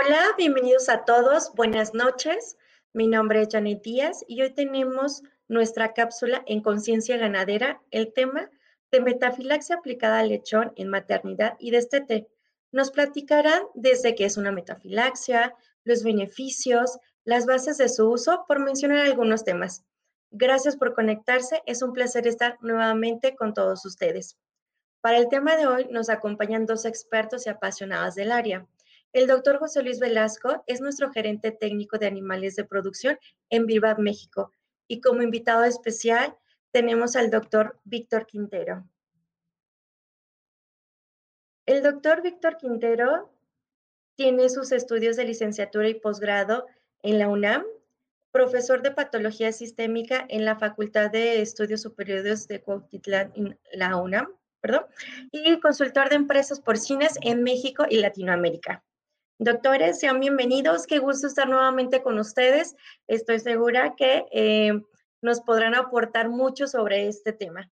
[0.00, 1.52] Hola, bienvenidos a todos.
[1.54, 2.56] Buenas noches.
[2.92, 8.48] Mi nombre es Janet Díaz y hoy tenemos nuestra cápsula en conciencia ganadera, el tema
[8.92, 12.28] de metafilaxia aplicada al lechón en maternidad y destete.
[12.70, 18.60] Nos platicarán desde qué es una metafilaxia, los beneficios, las bases de su uso, por
[18.60, 19.82] mencionar algunos temas.
[20.30, 21.60] Gracias por conectarse.
[21.66, 24.36] Es un placer estar nuevamente con todos ustedes.
[25.00, 28.64] Para el tema de hoy nos acompañan dos expertos y apasionados del área.
[29.14, 33.18] El doctor José Luis Velasco es nuestro gerente técnico de animales de producción
[33.48, 34.52] en Viva México.
[34.86, 36.36] Y como invitado especial
[36.72, 38.86] tenemos al doctor Víctor Quintero.
[41.64, 43.30] El doctor Víctor Quintero
[44.14, 46.66] tiene sus estudios de licenciatura y posgrado
[47.02, 47.64] en la UNAM,
[48.30, 54.28] profesor de patología sistémica en la Facultad de Estudios Superiores de Cuautitlán, en la UNAM,
[54.60, 54.86] perdón,
[55.30, 58.84] y consultor de empresas porcinas en México y Latinoamérica.
[59.40, 60.84] Doctores, sean bienvenidos.
[60.84, 62.74] Qué gusto estar nuevamente con ustedes.
[63.06, 64.82] Estoy segura que eh,
[65.22, 67.70] nos podrán aportar mucho sobre este tema.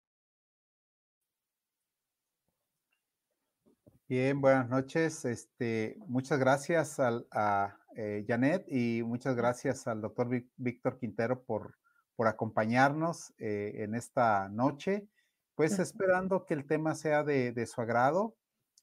[4.07, 5.25] Bien, buenas noches.
[5.25, 11.75] Este, muchas gracias a eh, Janet y muchas gracias al doctor Víctor Quintero por,
[12.16, 15.07] por acompañarnos eh, en esta noche.
[15.55, 18.35] Pues esperando que el tema sea de, de su agrado,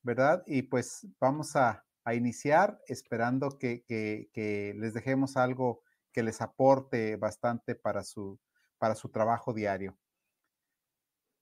[0.03, 0.43] ¿verdad?
[0.47, 3.85] Y pues vamos a, a iniciar esperando que,
[4.77, 8.39] les dejemos algo que les aporte bastante para su,
[8.79, 9.97] para su trabajo diario.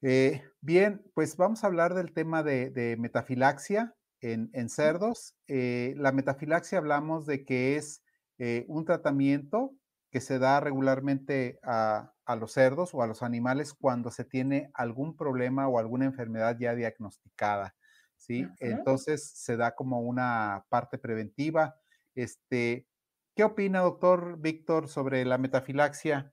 [0.02, 5.34] Eh, bien, pues vamos a hablar del tema de, metafilaxia en, cerdos.
[5.46, 8.02] Eh, la metafilaxia hablamos de que es
[8.38, 9.74] eh, un tratamiento
[10.10, 14.70] que se da regularmente a, a, los cerdos o a los animales cuando se tiene
[14.74, 17.74] algún problema o alguna enfermedad ya diagnosticada.
[18.20, 18.46] ¿Sí?
[18.60, 21.74] Entonces se da como una parte preventiva.
[22.14, 22.86] Este,
[23.34, 26.32] ¿Qué opina, doctor Víctor, sobre la metafilaxia?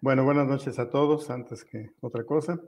[0.00, 2.60] Bueno, buenas noches a todos, antes que otra cosa.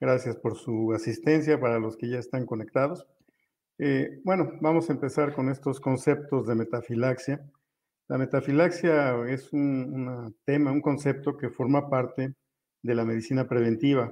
[0.00, 3.06] Gracias por su asistencia para los que ya están conectados.
[3.78, 7.44] Eh, bueno, vamos a empezar con estos conceptos de metafilaxia.
[8.08, 12.34] La metafilaxia es un tema, un concepto que forma parte
[12.82, 14.10] de la medicina preventiva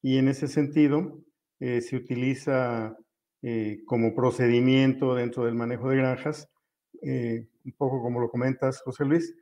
[0.00, 1.20] y en ese sentido
[1.60, 2.96] eh, se utiliza
[3.42, 6.48] eh, como procedimiento dentro del manejo de granjas,
[7.02, 9.34] eh, un poco como lo comentas, José Luis,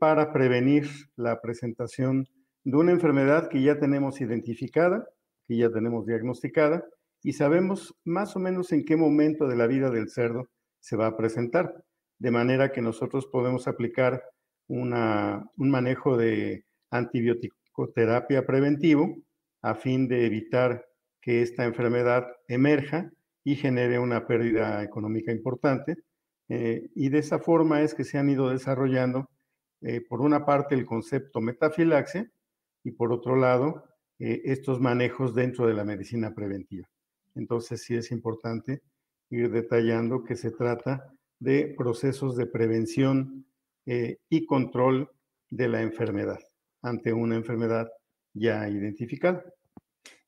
[0.00, 2.26] para prevenir la presentación
[2.64, 5.06] de una enfermedad que ya tenemos identificada,
[5.46, 6.84] que ya tenemos diagnosticada
[7.22, 10.48] y sabemos más o menos en qué momento de la vida del cerdo
[10.80, 11.84] se va a presentar,
[12.18, 14.24] de manera que nosotros podemos aplicar
[14.66, 19.16] una, un manejo de antibiótico-terapia preventivo
[19.62, 20.89] a fin de evitar
[21.20, 23.10] que esta enfermedad emerja
[23.44, 25.96] y genere una pérdida económica importante.
[26.48, 29.28] Eh, y de esa forma es que se han ido desarrollando,
[29.82, 32.30] eh, por una parte, el concepto metafilaxia
[32.84, 33.84] y por otro lado,
[34.18, 36.88] eh, estos manejos dentro de la medicina preventiva.
[37.34, 38.82] Entonces, sí es importante
[39.30, 43.46] ir detallando que se trata de procesos de prevención
[43.86, 45.10] y control
[45.48, 46.38] de la enfermedad
[46.82, 47.88] ante una enfermedad
[48.34, 49.44] ya identificada.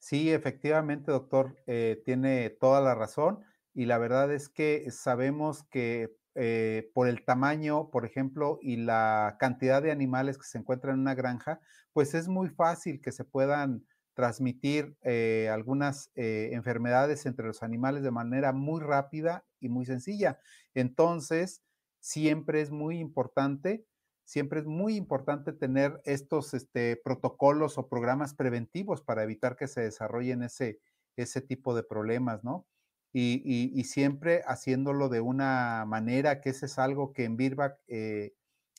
[0.05, 6.17] Sí, efectivamente, doctor, eh, tiene toda la razón y la verdad es que sabemos que
[6.35, 11.03] eh, por el tamaño, por ejemplo, y la cantidad de animales que se encuentran en
[11.03, 11.61] una granja,
[11.93, 18.11] pues es muy fácil que se puedan transmitir eh, algunas enfermedades entre los animales de
[18.11, 20.41] manera muy rápida y muy sencilla.
[20.75, 21.62] Entonces,
[22.01, 23.87] siempre es muy importante
[24.32, 29.82] siempre es muy importante tener estos este, protocolos o programas preventivos para evitar que se
[29.82, 30.81] desarrollen ese,
[31.17, 32.67] ese tipo de problemas, ¿no?
[33.12, 38.32] Y, siempre haciéndolo de una manera que ese es algo que en Birback eh,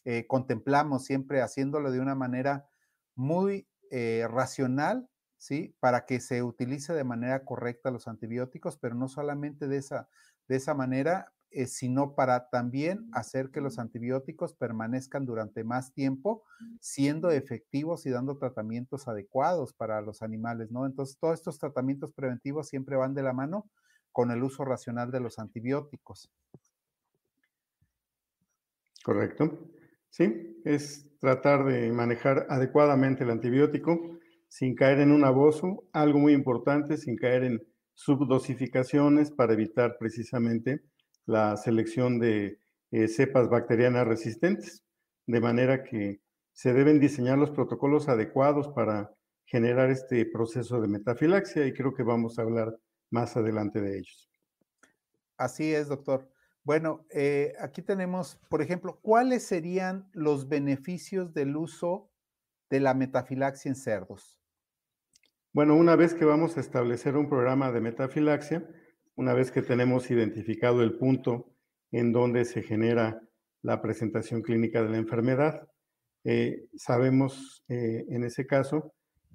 [0.06, 2.66] eh, contemplamos, siempre haciéndolo de una manera
[3.14, 5.08] muy eh, racional,
[5.38, 5.76] ¿sí?
[5.80, 10.10] Para que se utilice de manera correcta los antibióticos, pero no solamente de esa,
[10.48, 16.44] de esa manera, eh, sino para también hacer que los antibióticos permanezcan durante más tiempo,
[16.80, 20.86] siendo efectivos y dando tratamientos adecuados para los animales, ¿no?
[20.86, 23.70] Entonces, todos estos tratamientos preventivos siempre van de la mano
[24.12, 26.32] con el uso racional de los antibióticos.
[29.04, 29.70] Correcto.
[30.10, 36.34] Sí, es tratar de manejar adecuadamente el antibiótico sin caer en un abuso, algo muy
[36.34, 37.62] importante, sin caer en
[37.96, 40.84] subdosificaciones para evitar precisamente
[41.26, 42.60] la selección de
[42.92, 44.84] eh, cepas bacterianas resistentes,
[45.26, 46.22] de manera que
[46.52, 49.12] se deben diseñar los protocolos adecuados para
[49.46, 52.78] generar este proceso de metafilaxia y creo que vamos a hablar
[53.10, 54.30] más adelante de ellos.
[55.38, 56.30] Así es, doctor.
[56.64, 62.10] Bueno, eh, aquí tenemos, por ejemplo, ¿cuáles serían los beneficios del uso
[62.70, 64.40] de la metafilaxia en cerdos?
[65.52, 68.68] Bueno, una vez que vamos a establecer un programa de metafilaxia,
[69.16, 71.52] una vez que tenemos identificado el punto
[71.92, 73.22] en donde se genera
[73.62, 75.68] la presentación clínica de la enfermedad,
[76.24, 78.94] eh, sabemos eh, en ese caso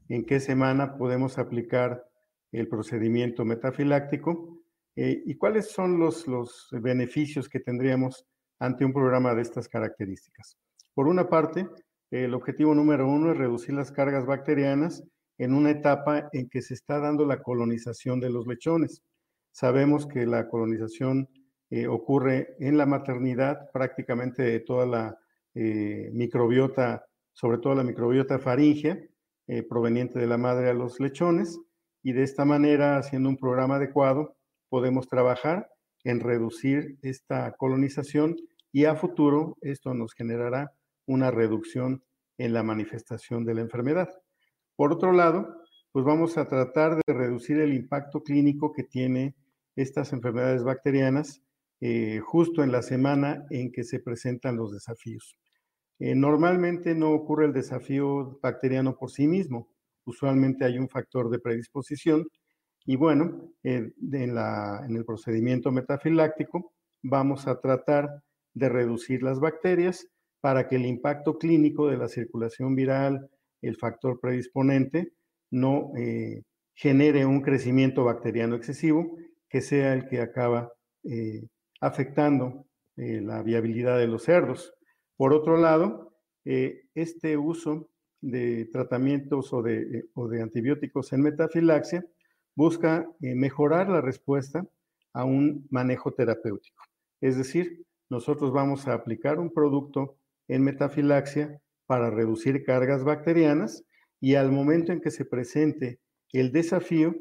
[0.09, 2.05] en qué semana podemos aplicar
[2.51, 4.59] el procedimiento metafiláctico
[4.97, 8.27] eh, y cuáles son los, los beneficios que tendríamos
[8.59, 10.59] ante un programa de estas características.
[10.95, 11.69] Por una parte,
[12.11, 15.05] el objetivo número uno es reducir las cargas bacterianas
[15.37, 19.03] en una etapa en que se está dando la colonización de los lechones.
[19.59, 21.29] Sabemos que la colonización
[21.69, 25.19] eh, ocurre en la maternidad, prácticamente de toda la
[25.53, 29.01] eh, microbiota, sobre todo la microbiota faríngea,
[29.49, 31.59] eh, proveniente de la madre a los lechones,
[32.05, 34.37] y de esta manera, haciendo un programa adecuado,
[34.69, 35.69] podemos trabajar
[36.05, 38.37] en reducir esta colonización
[38.71, 40.71] y a futuro esto nos generará
[41.05, 42.05] una reducción
[42.37, 44.09] en la manifestación de la enfermedad.
[44.77, 45.53] Por otro lado,
[45.91, 49.35] pues vamos a tratar de reducir el impacto clínico que tiene
[49.81, 51.43] estas enfermedades bacterianas
[51.81, 55.37] eh, justo en la semana en que se presentan los desafíos.
[56.01, 59.69] Eh, normalmente no ocurre el desafío bacteriano por sí mismo,
[60.05, 62.27] usualmente hay un factor de predisposición
[62.85, 66.73] y bueno, eh, en, la, en el procedimiento metafiláctico
[67.03, 68.23] vamos a tratar
[68.55, 70.09] de reducir las bacterias
[70.41, 73.29] para que el impacto clínico de la circulación viral,
[73.61, 75.13] el factor predisponente
[75.51, 76.43] no eh,
[76.75, 79.17] genere un crecimiento bacteriano excesivo
[79.49, 80.73] que sea el que acaba
[81.05, 81.47] eh,
[81.81, 82.67] afectando
[82.97, 84.75] eh, la viabilidad de los cerdos.
[85.17, 86.15] Por otro lado,
[86.45, 87.91] este uso
[88.23, 92.07] de tratamientos o de, o de antibióticos en metafilaxia
[92.55, 94.67] busca mejorar la respuesta
[95.13, 96.83] a un manejo terapéutico.
[97.21, 100.17] Es decir, nosotros vamos a aplicar un producto
[100.49, 103.85] en metafilaxia para reducir cargas bacterianas
[104.21, 106.01] y al momento en que se presente
[106.33, 107.15] el desafío,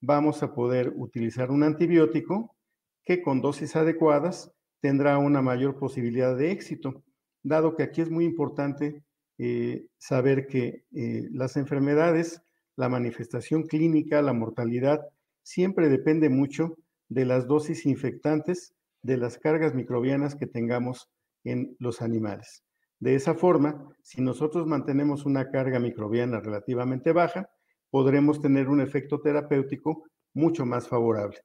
[0.00, 2.56] vamos a poder utilizar un antibiótico
[3.04, 7.02] que con dosis adecuadas tendrá una mayor posibilidad de éxito,
[7.42, 9.02] dado que aquí es muy importante
[9.38, 12.42] eh, saber que eh, las enfermedades,
[12.76, 15.00] la manifestación clínica, la mortalidad,
[15.42, 16.76] siempre depende mucho
[17.08, 21.08] de las dosis infectantes, de las cargas microbianas que tengamos
[21.44, 22.64] en los animales.
[22.98, 27.48] De esa forma, si nosotros mantenemos una carga microbiana relativamente baja,
[27.90, 30.04] podremos tener un efecto terapéutico
[30.34, 31.38] mucho más favorable.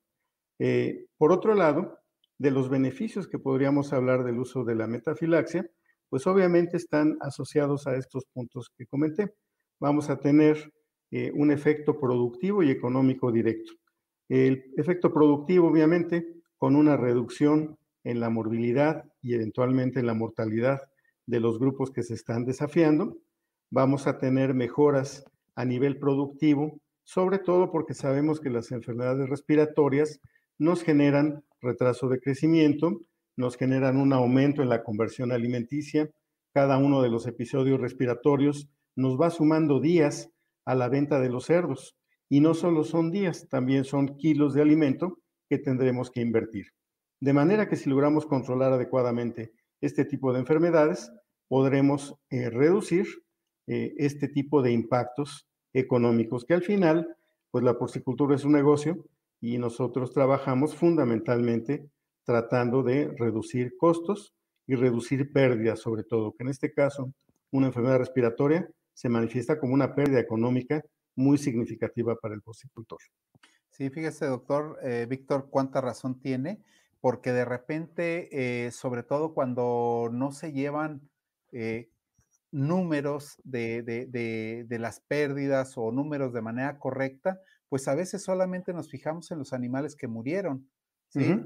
[0.59, 1.99] Eh, por otro lado,
[2.37, 5.69] de los beneficios que podríamos hablar del uso de la metafilaxia,
[6.09, 9.33] pues obviamente están asociados a estos puntos que comenté.
[9.79, 10.71] Vamos a tener
[11.11, 13.73] eh, un efecto productivo y económico directo.
[14.29, 16.25] El efecto productivo, obviamente,
[16.57, 20.81] con una reducción en la morbilidad y eventualmente en la mortalidad
[21.25, 23.17] de los grupos que se están desafiando.
[23.71, 25.25] Vamos a tener mejoras
[25.55, 30.19] a nivel productivo, sobre todo porque sabemos que las enfermedades respiratorias
[30.57, 32.99] nos generan retraso de crecimiento,
[33.37, 36.09] nos generan un aumento en la conversión alimenticia.
[36.53, 40.29] Cada uno de los episodios respiratorios nos va sumando días
[40.65, 41.95] a la venta de los cerdos.
[42.29, 45.19] Y no solo son días, también son kilos de alimento
[45.49, 46.67] que tendremos que invertir.
[47.19, 51.11] De manera que si logramos controlar adecuadamente este tipo de enfermedades,
[51.47, 53.05] podremos eh, reducir
[53.67, 57.15] eh, este tipo de impactos económicos, que al final,
[57.51, 59.05] pues la porcicultura es un negocio
[59.41, 61.89] y nosotros trabajamos fundamentalmente
[62.23, 64.33] tratando de reducir costos
[64.67, 67.11] y reducir pérdidas, sobre todo, que en este caso
[67.51, 70.83] una enfermedad respiratoria se manifiesta como una pérdida económica
[71.15, 72.99] muy significativa para el porcicultor.
[73.69, 76.61] Sí, fíjese, doctor eh, Víctor, cuánta razón tiene
[77.05, 78.29] porque de repente,
[78.65, 81.07] eh, sobre todo cuando no se llevan
[81.51, 81.91] eh,
[82.51, 89.31] números de, las pérdidas o números de manera correcta, pues a veces solamente nos fijamos
[89.31, 90.69] en los animales que murieron,
[91.09, 91.41] ¿sí?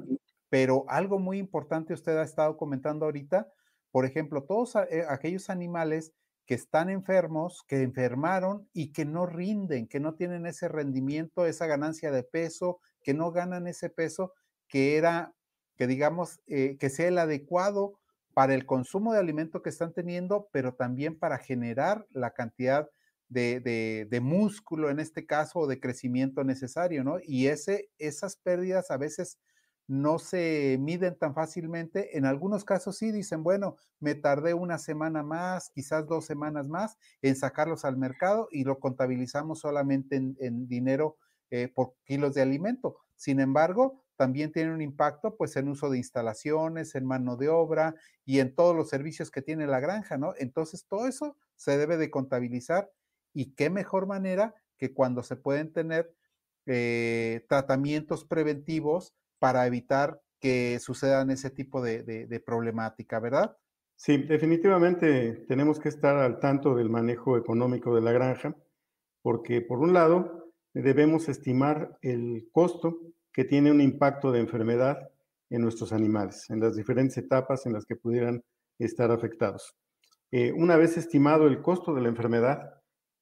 [0.49, 3.47] Pero algo muy importante usted ha estado comentando ahorita,
[3.91, 6.13] por ejemplo, todos eh, aquellos animales
[6.45, 11.67] que están enfermos, que enfermaron y que no rinden, que no tienen ese rendimiento, esa
[11.67, 14.33] ganancia de peso, que no ganan ese peso
[14.67, 15.33] que era
[15.75, 17.99] que digamos eh, que sea el adecuado
[18.33, 22.89] para el consumo de alimento que están teniendo, pero también para generar la cantidad
[23.29, 27.17] de, músculo en este caso o de crecimiento necesario, ¿no?
[27.21, 29.39] Y ese, esas pérdidas a veces
[29.87, 32.15] no se miden tan fácilmente.
[32.15, 36.97] En algunos casos sí dicen, bueno, me tardé una semana más, quizás dos semanas más
[37.23, 41.17] en sacarlos al mercado y lo contabilizamos solamente en, dinero
[41.49, 42.97] eh, por kilos de alimento.
[43.15, 47.95] Sin embargo, también tiene un impacto pues en uso de instalaciones, en mano de obra
[48.25, 50.33] y en todos los servicios que tiene la granja, ¿no?
[50.37, 52.91] Entonces todo eso se debe de contabilizar
[53.33, 56.13] y qué mejor manera que cuando se pueden tener
[56.65, 63.55] eh, tratamientos preventivos para evitar que sucedan ese tipo de, de problemática, ¿verdad?
[63.95, 68.53] Sí, definitivamente tenemos que estar al tanto del manejo económico de la granja,
[69.21, 72.99] porque por un lado debemos estimar el costo
[73.39, 75.11] que tiene un impacto de enfermedad
[75.49, 78.43] en nuestros animales, en las diferentes etapas en las que pudieran
[78.77, 79.77] estar afectados.
[80.29, 82.73] Eh, una vez estimado el costo de la enfermedad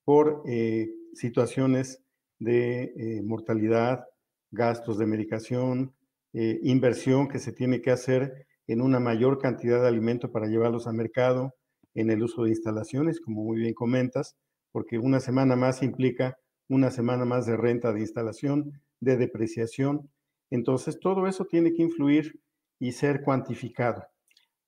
[0.04, 2.04] por eh, situaciones
[2.40, 4.06] de eh, mortalidad,
[4.50, 5.94] gastos de medicación,
[6.34, 10.96] inversión que se tiene que hacer en una mayor cantidad de alimento para llevarlos al
[10.96, 11.54] mercado,
[11.94, 14.36] en el uso de instalaciones, como muy bien comentas,
[14.72, 20.10] porque una semana más implica una semana más de renta de instalación, de depreciación.
[20.50, 22.40] Entonces, todo eso tiene que influir
[22.80, 24.06] y ser cuantificado.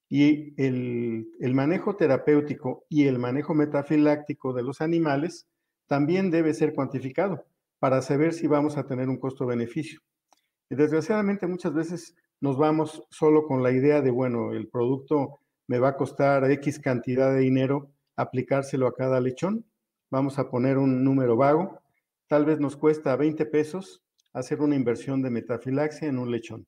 [0.09, 5.47] Y el, manejo terapéutico y el manejo metafiláctico de los animales
[5.87, 7.45] también debe ser cuantificado
[7.77, 10.01] para saber si vamos a tener un costo-beneficio.
[10.69, 15.89] Desgraciadamente muchas veces nos vamos solo con la idea de, bueno, el producto me va
[15.89, 19.65] a costar X cantidad de dinero aplicárselo a cada lechón.
[20.11, 21.79] Vamos a poner un número vago.
[22.27, 26.67] Tal vez nos cuesta 20 pesos hacer una inversión de metafilaxia en un lechón.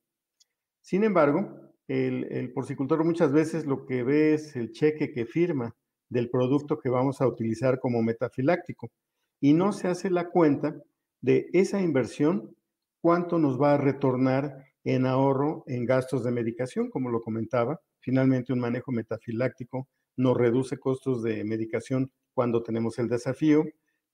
[0.82, 5.76] Sin embargo, el, porcicultor muchas veces lo que ve es el cheque que firma
[6.10, 8.92] del producto que vamos a utilizar como metafiláctico
[9.40, 10.76] y no se hace la cuenta
[11.22, 12.56] de esa inversión,
[13.02, 17.80] cuánto nos va a retornar en ahorro en gastos de medicación, como lo comentaba.
[18.00, 19.88] Finalmente, un manejo metafiláctico
[20.18, 23.64] nos reduce costos de medicación cuando tenemos el desafío.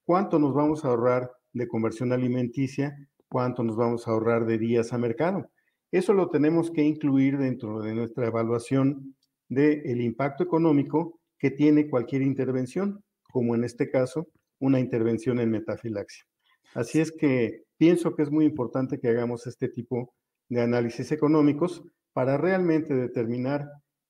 [0.03, 2.95] ¿Cuánto nos vamos a ahorrar de conversión alimenticia?
[3.29, 5.49] ¿Cuánto nos vamos a ahorrar de días a mercado?
[5.91, 9.15] Eso lo tenemos que incluir dentro de nuestra evaluación
[9.49, 14.27] del impacto económico que tiene cualquier intervención, como en este caso
[14.59, 16.25] una intervención en metafilaxia.
[16.73, 20.13] Así es que pienso que es muy importante que hagamos este tipo
[20.49, 23.69] de análisis económicos para realmente determinar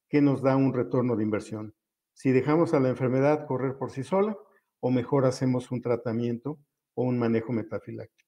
[0.10, 1.74] qué nos da un retorno de inversión.
[2.14, 4.38] Si dejamos a la enfermedad correr por sí sola
[4.80, 6.60] o mejor hacemos un tratamiento
[6.96, 8.27] o un manejo metafiláctico.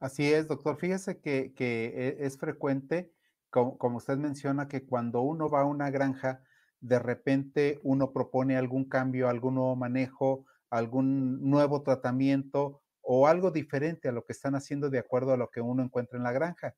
[0.00, 0.78] Así es, doctor.
[0.78, 3.12] Fíjese que, e, es frecuente,
[3.50, 6.42] como, usted menciona, que cuando uno va a una granja,
[6.80, 14.08] de repente uno propone algún cambio, algún nuevo manejo, algún nuevo tratamiento o algo diferente
[14.08, 16.76] a lo que están haciendo de acuerdo a lo que uno encuentra en la granja.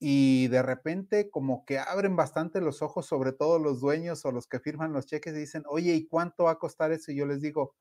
[0.00, 4.46] Y de repente como que abren bastante los ojos, sobre todo los dueños o los
[4.48, 7.12] que firman los cheques y dicen, oye, ¿y cuánto va a costar eso?
[7.12, 7.76] Y yo les digo,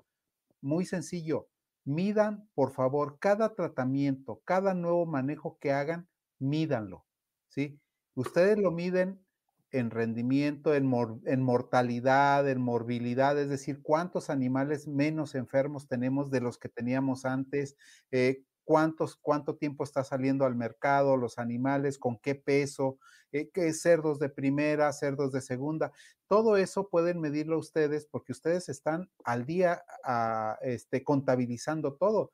[0.61, 1.49] muy sencillo,
[1.85, 6.07] midan, por favor, cada tratamiento, cada nuevo manejo que hagan,
[6.39, 7.05] mídanlo,
[7.47, 7.79] ¿sí?
[8.15, 9.23] Ustedes lo miden
[9.71, 16.57] en rendimiento, en, mortalidad, en morbilidad, es decir, cuántos animales menos enfermos tenemos de los
[16.57, 17.77] que teníamos antes,
[18.11, 22.97] eh, cuántos, cuánto tiempo está saliendo al mercado, los animales, con qué peso,
[23.33, 25.91] eh, qué cerdos de primera, cerdos de segunda.
[26.29, 32.31] Todo eso pueden medirlo ustedes porque ustedes están al día ah, este, contabilizando todo,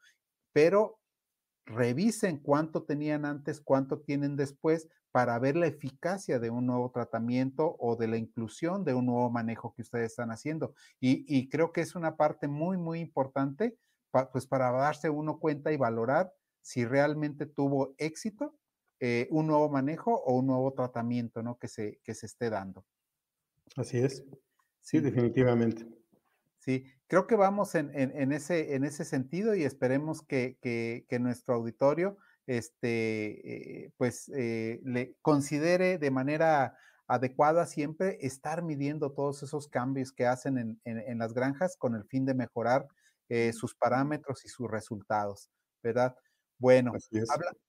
[0.54, 1.00] pero
[1.66, 7.78] revisen cuánto tenían antes, cuánto tienen después para ver la eficacia de un nuevo tratamiento
[7.80, 10.76] o de la inclusión de un nuevo manejo que ustedes están haciendo.
[11.00, 13.76] Y creo que es una parte muy, muy importante
[14.12, 18.58] pues para darse uno cuenta y valorar si realmente tuvo éxito
[19.00, 21.58] eh, un nuevo manejo o un nuevo tratamiento ¿no?
[21.60, 22.86] que, se, que se esté dando.
[23.76, 24.24] Así es.
[24.82, 25.86] Sí, definitivamente.
[26.58, 31.56] Sí, creo que vamos en, en, ese, en ese sentido y esperemos que, que, nuestro
[31.56, 39.68] auditorio este, eh, pues, eh, le considere de manera adecuada siempre estar midiendo todos esos
[39.70, 42.88] cambios que hacen en, en las granjas con el fin de mejorar
[43.30, 45.50] eh, sus parámetros y sus resultados,
[45.84, 46.16] ¿verdad?
[46.60, 46.94] Bueno,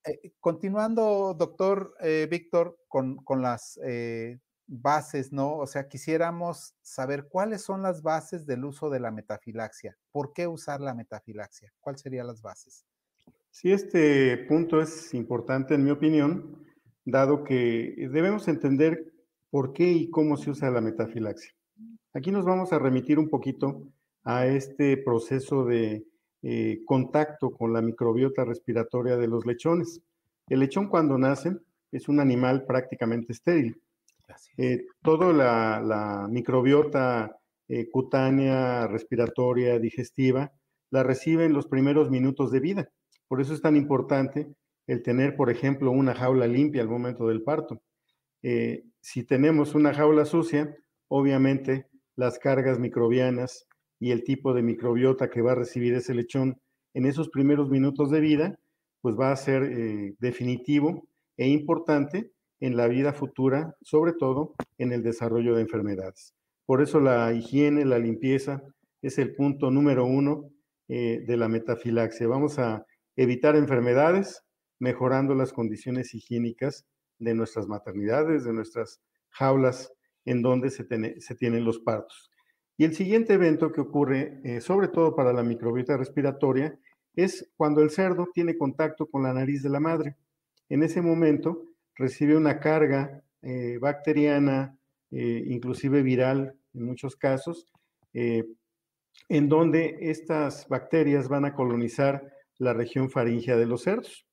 [0.04, 3.78] eh, continuando, doctor eh, Víctor, con, con las
[4.66, 5.56] bases, ¿no?
[5.56, 9.96] O sea, quisiéramos saber cuáles son las bases del uso de la metafilaxia.
[10.12, 11.72] ¿Por qué usar la metafilaxia?
[11.80, 12.84] ¿Cuáles serían las bases?
[13.50, 16.64] Sí, este punto es importante en mi opinión,
[17.04, 19.12] dado que debemos entender
[19.50, 21.52] por qué y cómo se usa la metafilaxia.
[22.12, 23.88] Aquí nos vamos a remitir un poquito
[24.28, 26.04] a este proceso de
[26.42, 30.02] eh, contacto con la microbiota respiratoria de los lechones.
[30.48, 31.56] El lechón cuando nace
[31.90, 33.80] es un animal prácticamente estéril.
[34.58, 40.52] Eh, toda la, microbiota eh, cutánea, respiratoria, digestiva,
[40.90, 42.88] la recibe en los primeros minutos de vida.
[43.28, 44.46] Por eso es tan importante
[44.86, 47.80] el tener, por ejemplo, una jaula limpia al momento del parto.
[48.42, 50.76] Eh, si tenemos una jaula sucia,
[51.08, 53.67] obviamente las cargas microbianas
[54.00, 56.60] y el tipo de microbiota que va a recibir ese lechón
[56.94, 58.58] en esos primeros minutos de vida,
[59.00, 64.92] pues va a ser eh, definitivo e importante en la vida futura, sobre todo en
[64.92, 66.34] el desarrollo de enfermedades.
[66.66, 68.62] Por eso la higiene, la limpieza
[69.00, 70.50] es el punto número uno
[70.88, 72.26] eh, de la metafilaxia.
[72.26, 72.84] Vamos a
[73.16, 74.42] evitar enfermedades
[74.80, 76.86] mejorando las condiciones higiénicas
[77.18, 79.00] de nuestras maternidades, de nuestras
[79.30, 79.92] jaulas
[80.24, 80.84] en donde se,
[81.36, 82.30] tienen los partos.
[82.80, 86.78] Y el siguiente evento que ocurre, eh, sobre todo para la microbiota respiratoria,
[87.16, 90.16] es cuando el cerdo tiene contacto con la nariz de la madre.
[90.68, 91.64] En ese momento
[91.96, 94.78] recibe una carga eh, bacteriana,
[95.10, 97.66] eh, inclusive viral en muchos casos,
[98.12, 104.26] en donde estas bacterias van a colonizar la región faríngea de los cerdos.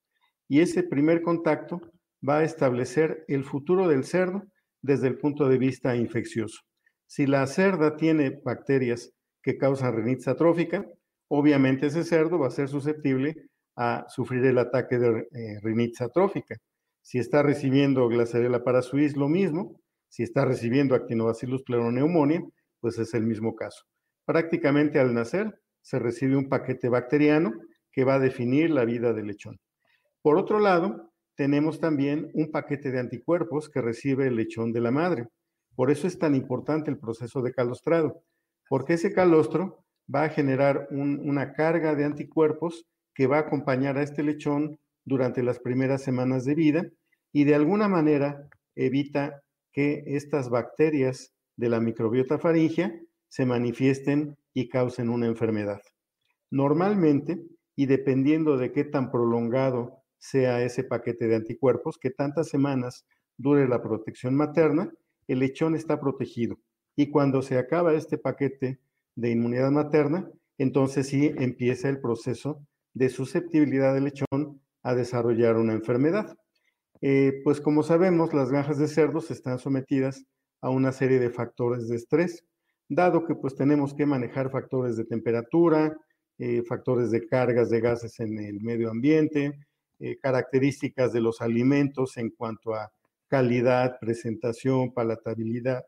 [0.48, 1.82] Y ese primer contacto
[2.28, 4.44] va a establecer el futuro del cerdo
[4.82, 6.62] desde el punto de vista infeccioso.
[7.08, 10.86] Si la cerda tiene bacterias que causan rinitis atrófica,
[11.28, 13.36] obviamente ese cerdo va a ser susceptible
[13.76, 16.58] a sufrir el ataque de eh, rinitis atrófica.
[17.02, 19.80] Si está recibiendo Glasarella parasuis, lo mismo.
[20.10, 22.44] Si está recibiendo Actinobacillus pleuroneumonia,
[22.80, 23.86] pues es el mismo caso.
[24.26, 27.54] Prácticamente al nacer se recibe un paquete bacteriano
[27.92, 29.60] que va a definir la vida del lechón.
[30.22, 34.90] Por otro lado, tenemos también un paquete de anticuerpos que recibe el lechón de la
[34.90, 35.28] madre.
[35.76, 38.24] Por eso es tan importante el proceso de calostrado,
[38.70, 44.04] porque ese calostro va a generar una carga de anticuerpos que va a acompañar a
[44.04, 46.84] este lechón durante las primeras semanas de vida
[47.32, 52.94] y de alguna manera evita que estas bacterias de la microbiota faringea
[53.28, 55.82] se manifiesten y causen una enfermedad.
[56.52, 57.42] Normalmente,
[57.76, 63.06] y dependiendo de qué tan prolongado sea ese paquete de anticuerpos, que tantas semanas
[63.38, 64.92] dure la protección materna,
[65.28, 66.60] el lechón está protegido.
[66.96, 68.80] Y cuando se acaba este paquete
[69.16, 75.74] de inmunidad materna, entonces sí empieza el proceso de susceptibilidad del lechón a desarrollar una
[75.74, 76.38] enfermedad.
[77.02, 80.26] Eh, pues como sabemos, las granjas de cerdos están sometidas
[80.62, 82.46] a una serie de factores de estrés,
[82.88, 85.96] dado que pues tenemos que manejar factores de temperatura,
[86.38, 89.60] eh, factores de cargas de gases en el medio ambiente,
[90.00, 92.92] eh, características de los alimentos en cuanto a
[93.28, 95.86] calidad, presentación, palatabilidad,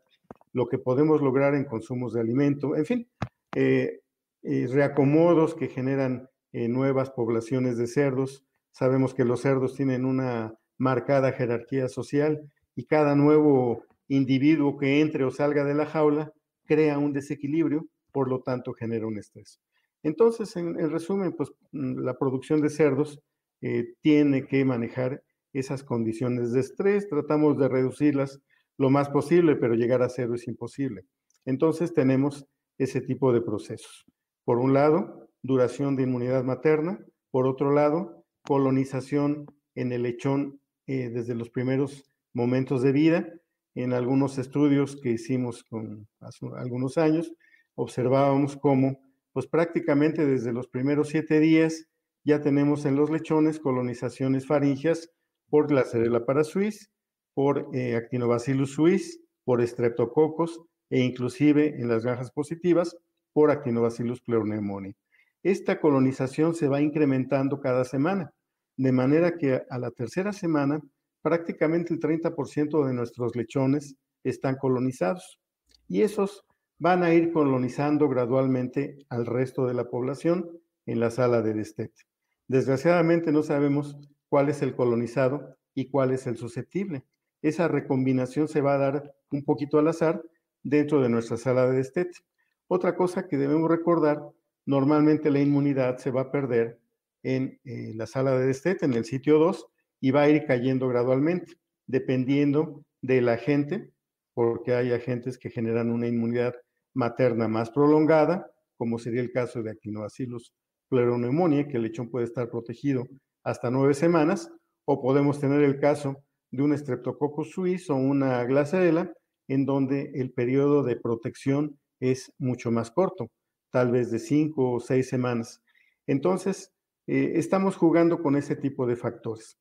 [0.54, 3.08] lo que podemos lograr en consumos de alimento, en fin,
[3.56, 4.02] eh,
[4.44, 8.44] eh, reacomodos que generan nuevas poblaciones de cerdos.
[8.72, 15.24] Sabemos que los cerdos tienen una marcada jerarquía social y cada nuevo individuo que entre
[15.24, 16.32] o salga de la jaula
[16.66, 19.60] crea un desequilibrio, por lo tanto genera un estrés.
[20.04, 23.20] Entonces, en resumen, pues mm, la producción de cerdos
[23.62, 25.24] eh, tiene que manejar
[25.60, 27.08] esas condiciones de estrés.
[27.08, 28.42] Tratamos de reducirlas
[28.78, 31.06] lo más posible, pero llegar a cero es imposible.
[31.46, 32.46] Entonces tenemos
[32.78, 34.06] ese tipo de procesos.
[34.44, 37.00] Por un lado, duración de inmunidad materna.
[37.32, 43.34] Por otro lado, colonización en el lechón eh, desde los primeros momentos de vida.
[43.76, 47.34] En algunos estudios que hicimos con hace algunos años,
[47.76, 49.00] observábamos cómo,
[49.34, 51.88] pues prácticamente desde los primeros siete días
[52.24, 55.12] ya tenemos en los lechones colonizaciones faringias
[55.50, 56.92] por Glasserella parasuis,
[57.34, 62.98] por eh, Actinobacillus suis, por Streptococcus e inclusive en las granjas positivas
[63.34, 64.96] por Actinobacillus pleuropneumoniae.
[65.44, 68.32] Esta colonización se va incrementando cada semana,
[68.76, 70.82] de manera que a la tercera semana
[71.22, 75.40] prácticamente el 30% de nuestros lechones están colonizados
[75.88, 76.44] y esos
[76.80, 80.50] van a ir colonizando gradualmente al resto de la población
[80.86, 82.04] en la sala de destete.
[82.48, 83.98] Desgraciadamente no sabemos
[84.30, 87.04] cuál es el colonizado y cuál es el susceptible.
[87.42, 90.24] Esa recombinación se va a dar un poquito al azar
[90.64, 92.20] dentro de nuestra sala de destete.
[92.68, 94.22] Otra cosa que debemos recordar,
[94.66, 96.80] normalmente la inmunidad se va a perder
[97.24, 99.68] en eh, la sala de destete, en el sitio 2,
[100.02, 101.54] y va a ir cayendo gradualmente,
[101.86, 103.92] dependiendo del agente,
[104.34, 106.56] porque hay agentes que generan una inmunidad
[106.94, 110.54] materna más prolongada, como sería el caso de actinobacillus
[110.90, 113.08] pleuroneumonía, que el lechón puede estar protegido
[113.48, 114.52] hasta nueve semanas,
[114.84, 119.14] o podemos tener el caso de un Streptococcus suis o una Glasarella,
[119.48, 123.32] en donde el periodo de protección es mucho más corto,
[123.72, 125.64] tal vez de cinco o seis semanas.
[126.08, 126.74] Entonces,
[127.08, 129.58] eh, estamos jugando con ese tipo de factores.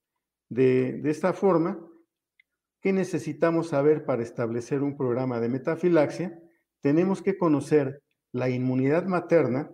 [0.48, 1.78] De, de esta forma,
[2.82, 6.36] ¿qué necesitamos saber para establecer un programa de metafilaxia?
[6.80, 9.70] Tenemos que conocer la inmunidad materna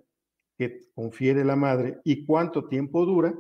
[0.59, 3.35] que confiere la madre y cuánto tiempo dura,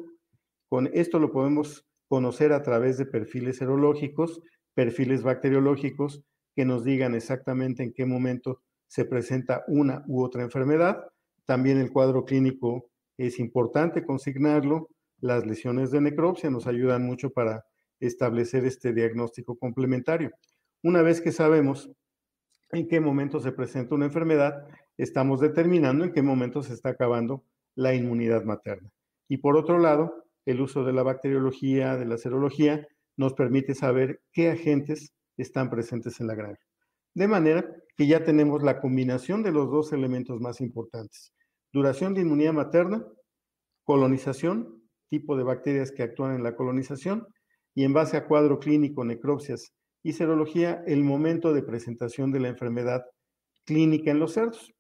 [0.72, 4.40] Con esto lo podemos conocer a través de perfiles serológicos,
[4.72, 6.24] perfiles bacteriológicos
[6.56, 11.04] que nos digan exactamente en qué momento se presenta una u otra enfermedad.
[11.44, 14.88] También el cuadro clínico es importante consignarlo.
[15.20, 17.66] Las lesiones de necropsia nos ayudan mucho para
[18.00, 20.30] establecer este diagnóstico complementario.
[20.82, 21.90] Una vez que sabemos
[22.70, 27.44] en qué momento se presenta una enfermedad, estamos determinando en qué momento se está acabando
[27.74, 28.90] la inmunidad materna.
[29.28, 34.20] Y por otro lado, el uso de la bacteriología, de la serología, nos permite saber
[34.32, 36.62] qué agentes están presentes en la granja.
[37.14, 41.32] De manera que ya tenemos la combinación de los dos elementos más importantes.
[41.72, 43.04] Duración de inmunidad materna,
[43.84, 47.26] colonización, tipo de bacterias que actúan en la colonización,
[47.74, 52.48] y en base a cuadro clínico, necropsias y serología, el momento de presentación de la
[52.48, 53.04] enfermedad
[53.64, 54.72] clínica en los cerdos.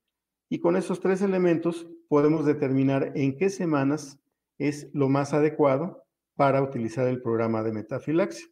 [0.48, 4.18] Y con esos tres elementos podemos determinar en qué semanas
[4.58, 8.46] es lo más adecuado para utilizar el programa de metafilaxia.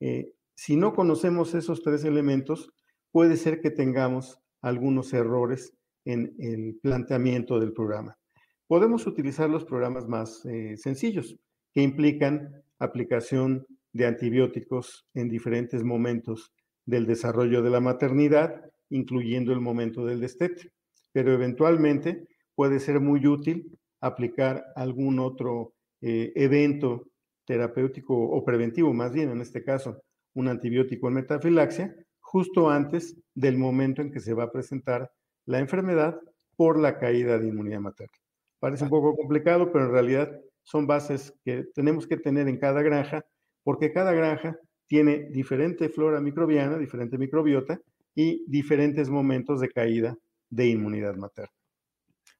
[0.00, 2.72] Eh, si no conocemos esos tres elementos,
[3.10, 5.72] puede ser que tengamos algunos errores
[6.04, 8.18] en el planteamiento del programa.
[8.66, 11.36] Podemos utilizar los programas más eh, sencillos,
[11.72, 16.52] que implican aplicación de antibióticos en diferentes momentos
[16.86, 20.72] del desarrollo de la maternidad, incluyendo el momento del destete.
[21.12, 27.08] Pero eventualmente puede ser muy útil aplicar algún otro eh, evento
[27.46, 30.02] terapéutico o preventivo, más bien en este caso,
[30.34, 35.10] un antibiótico en metafilaxia, justo antes del momento en que se va a presentar
[35.46, 36.18] la enfermedad
[36.56, 38.16] por la caída de inmunidad materna.
[38.58, 42.82] Parece un poco complicado, pero en realidad son bases que tenemos que tener en cada
[42.82, 43.24] granja,
[43.62, 47.80] porque cada granja tiene diferente flora microbiana, diferente microbiota
[48.14, 50.16] y diferentes momentos de caída
[50.50, 51.63] de inmunidad materna.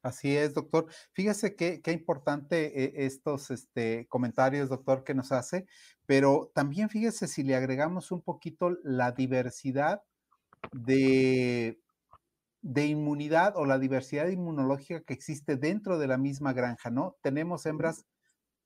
[0.04, 0.86] Así es, doctor.
[1.14, 5.66] Fíjese qué, qué importante eh, estos este, comentarios, doctor, que nos hace,
[6.04, 10.02] pero también fíjese si le agregamos un poquito la diversidad
[10.72, 11.80] de,
[12.60, 17.16] de inmunidad o la diversidad inmunológica que existe dentro de la misma granja, ¿no?
[17.22, 18.04] Tenemos hembras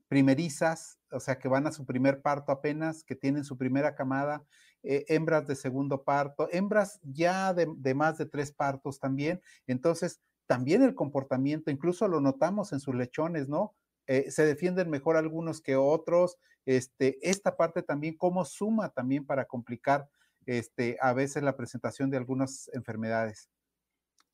[0.09, 4.45] primerizas, o sea, que van a su primer parto apenas, que tienen su primera camada,
[4.83, 9.41] eh, hembras de segundo parto, hembras ya de, más de tres partos también.
[9.67, 13.75] Entonces, también el comportamiento, incluso lo notamos en sus lechones, ¿no?
[14.09, 16.39] Eh, se defienden mejor algunos que otros.
[16.65, 20.09] Este, esta parte también, cómo suma también para complicar
[20.47, 23.51] este, a veces la presentación de algunas enfermedades.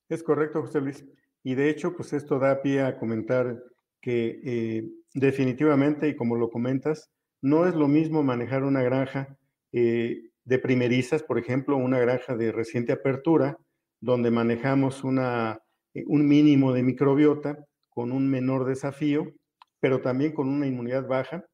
[0.07, 1.05] Es correcto, José Luis.
[1.43, 3.61] Y de hecho, pues esto da pie a comentar
[4.01, 9.37] que eh, definitivamente, y como lo comentas, no es lo mismo manejar una granja
[9.73, 13.57] eh, de primerizas, por ejemplo, una granja de reciente apertura,
[13.99, 15.59] donde manejamos una,
[16.07, 19.31] un mínimo de microbiota con un menor desafío,
[19.79, 21.45] pero también con una inmunidad baja.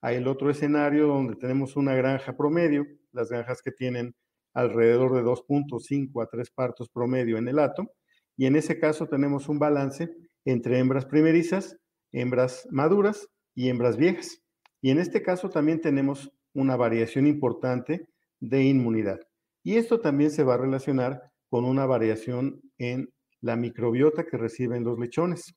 [0.00, 4.14] Hay el otro escenario donde tenemos una granja promedio, las granjas que tienen
[4.54, 7.90] alrededor de 2.5 a 3 partos promedio en el hato,
[8.36, 10.10] y en ese caso tenemos un balance
[10.44, 11.76] entre hembras primerizas
[12.12, 14.42] hembras maduras y hembras viejas.
[14.80, 18.08] Y en este caso también tenemos una variación importante
[18.40, 19.20] de inmunidad.
[19.62, 24.84] Y esto también se va a relacionar con una variación en la microbiota que reciben
[24.84, 25.54] los lechones.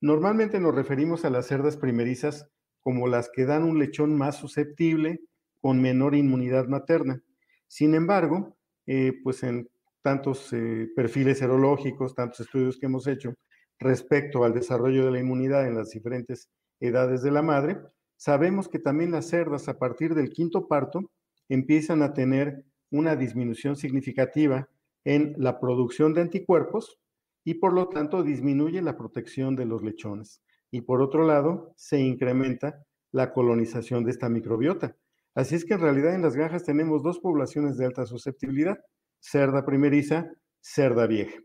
[0.00, 2.48] Normalmente nos referimos a las cerdas primerizas
[2.80, 5.20] como las que dan un lechón más susceptible
[5.60, 7.22] con menor inmunidad materna.
[7.66, 9.68] Sin embargo, eh, pues en
[10.02, 13.34] tantos eh, perfiles serológicos, tantos estudios que hemos hecho,
[13.78, 17.78] respecto al desarrollo de la inmunidad en las diferentes edades de la madre,
[18.16, 21.10] sabemos que también las cerdas a partir del quinto parto
[21.48, 24.68] empiezan a tener una disminución significativa
[25.04, 26.98] en la producción de anticuerpos
[27.46, 30.42] y por lo tanto disminuye la protección de los lechones.
[30.72, 34.96] Y por otro lado, se incrementa la colonización de esta microbiota.
[35.32, 38.80] Así es que en realidad en las granjas tenemos dos poblaciones de alta susceptibilidad,
[39.20, 40.28] cerda primeriza,
[40.60, 41.38] cerda vieja.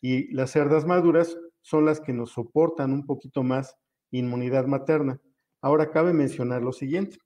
[0.00, 3.74] Y las cerdas maduras son las que nos soportan un poquito más
[4.12, 5.20] inmunidad materna.
[5.60, 7.18] Ahora cabe mencionar lo siguiente.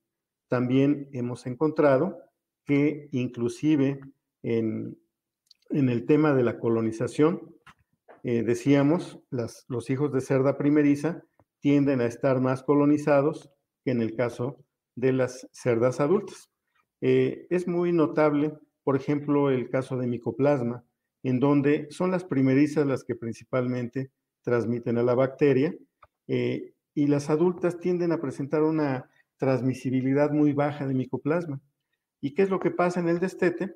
[0.48, 2.18] También hemos encontrado
[2.64, 4.00] que inclusive
[4.42, 4.98] en,
[5.70, 7.54] el tema de la colonización,
[8.22, 11.24] eh, decíamos, los hijos de cerda primeriza
[11.60, 13.50] tienden a estar más colonizados
[13.84, 16.50] que en el caso de las cerdas adultas.
[17.00, 18.52] Eh, es muy notable,
[18.84, 20.84] por ejemplo, el caso de micoplasma,
[21.24, 24.10] en donde son las primerizas las que principalmente
[24.42, 25.74] transmiten a la bacteria
[26.28, 31.60] eh, y las adultas tienden a presentar una transmisibilidad muy baja de micoplasma.
[32.20, 33.74] ¿Y qué es lo que pasa en el destete?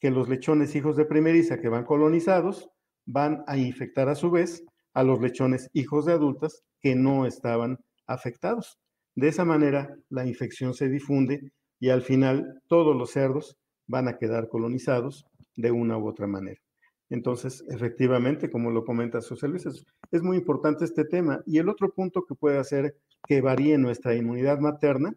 [0.00, 2.70] Que los lechones hijos de primeriza que van colonizados
[3.06, 7.78] van a infectar a su vez a los lechones hijos de adultas que no estaban
[8.06, 8.78] afectados.
[9.14, 14.18] De esa manera, la infección se difunde y al final todos los cerdos van a
[14.18, 16.60] quedar colonizados de una u otra manera.
[17.08, 21.40] Entonces, efectivamente, como lo comenta José Luis, es, muy importante este tema.
[21.46, 25.14] Y el otro punto que puede hacer que varíe nuestra inmunidad materna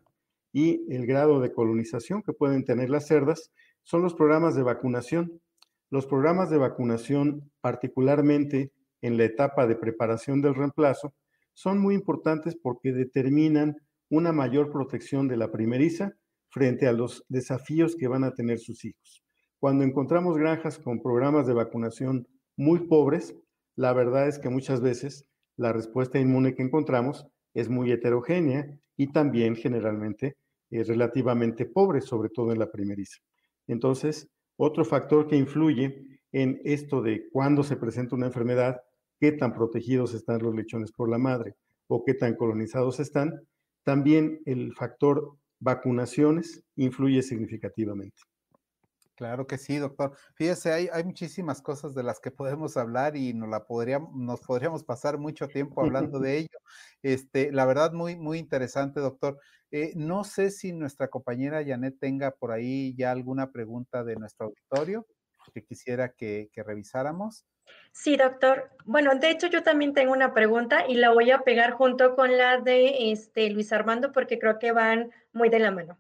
[0.54, 3.52] y el grado de colonización que pueden tener las cerdas
[3.84, 5.42] son los programas de vacunación.
[5.92, 8.72] Los programas de vacunación, particularmente
[9.02, 11.14] en la etapa de preparación del reemplazo,
[11.54, 13.76] son muy importantes porque determinan
[14.10, 16.14] una mayor protección de la primeriza
[16.50, 19.24] frente a los desafíos que van a tener sus hijos.
[19.60, 23.36] Cuando encontramos granjas con programas de vacunación muy pobres,
[23.76, 25.26] la verdad es que muchas veces
[25.58, 30.38] la respuesta inmune que encontramos es muy heterogénea y también generalmente
[30.70, 33.20] es relativamente pobre, sobre todo en la primeriza.
[33.68, 34.30] Entonces,
[34.62, 38.82] otro factor que influye en esto de cuándo se presenta una enfermedad,
[39.18, 41.56] qué tan protegidos están los lechones por la madre
[41.88, 43.40] o qué tan colonizados están,
[43.84, 48.22] también el factor vacunaciones influye significativamente.
[49.20, 50.14] Claro que sí, doctor.
[50.34, 54.40] Fíjese, hay, hay muchísimas cosas de las que podemos hablar y nos, la podríamos, nos
[54.40, 56.58] podríamos pasar mucho tiempo hablando de ello.
[57.04, 59.38] Este, la verdad, muy, muy interesante, doctor.
[59.72, 64.46] Eh, no sé si nuestra compañera Janet tenga por ahí ya alguna pregunta de nuestro
[64.46, 65.06] auditorio
[65.54, 67.46] que quisiera que, que revisáramos.
[67.92, 68.70] Sí, doctor.
[68.86, 72.38] Bueno, de hecho yo también tengo una pregunta y la voy a pegar junto con
[72.38, 76.00] la de este, Luis Armando porque creo que van muy de la mano.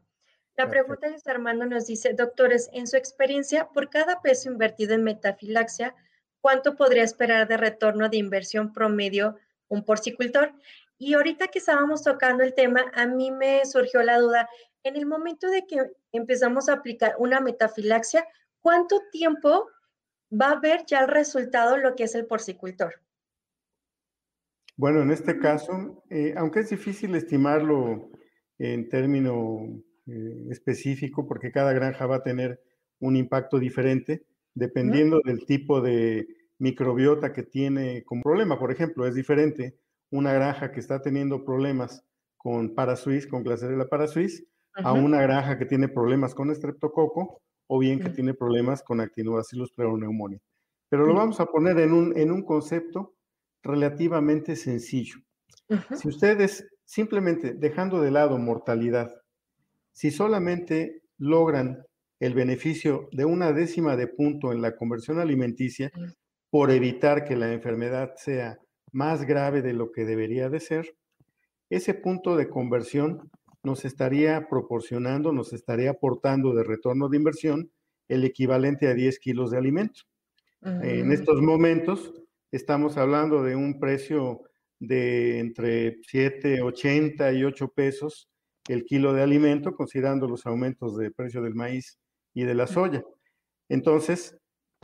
[0.60, 5.06] La pregunta de Armando nos dice, doctores, en su experiencia, por cada peso invertido en
[5.06, 5.95] metafilaxia,
[6.41, 9.38] ¿cuánto podría esperar de retorno de inversión promedio
[9.69, 10.52] un porcicultor?
[10.98, 14.50] Y ahorita que estábamos tocando el tema, a mí me surgió la duda,
[14.84, 15.78] en el momento de que
[16.12, 18.28] empezamos a aplicar una metafilaxia,
[18.60, 19.69] ¿cuánto tiempo
[20.30, 22.95] va a ver ya el resultado lo que es el porcicultor?
[24.76, 28.12] Bueno, en este caso, eh, aunque es difícil estimarlo
[28.58, 29.69] en términos
[30.12, 32.62] eh, específico porque cada granja va a tener
[33.00, 38.60] un impacto diferente dependiendo del tipo de microbiota que tiene como problema.
[38.60, 39.78] Por ejemplo, es diferente
[40.12, 42.04] una granja que está teniendo problemas
[42.38, 44.45] con parasuis, con Glasserella parasuis,
[44.76, 49.72] a una granja que tiene problemas con estreptococo o bien que tiene problemas con actinobacillus
[49.74, 50.41] pleuropneumoniae.
[50.89, 53.13] Pero lo vamos a poner en un, en un concepto
[53.62, 55.19] relativamente sencillo.
[55.95, 59.18] Si ustedes simplemente dejando de lado mortalidad
[59.91, 61.86] si solamente logran
[62.19, 65.91] el beneficio de una décima de punto en la conversión alimenticia
[66.49, 68.60] por evitar que la enfermedad sea
[68.91, 70.95] más grave de lo que debería de ser,
[71.69, 73.30] ese punto de conversión
[73.63, 77.71] nos estaría proporcionando, nos estaría aportando de retorno de inversión
[78.08, 80.02] el equivalente a 10 kilos de alimento.
[80.62, 82.13] En estos momentos
[82.52, 84.41] estamos hablando de un precio
[84.80, 88.30] de entre 7, 80 y 8 pesos
[88.69, 91.99] el kilo de alimento, considerando los aumentos de precio del maíz
[92.36, 93.03] y de la soya.
[93.67, 94.38] Entonces,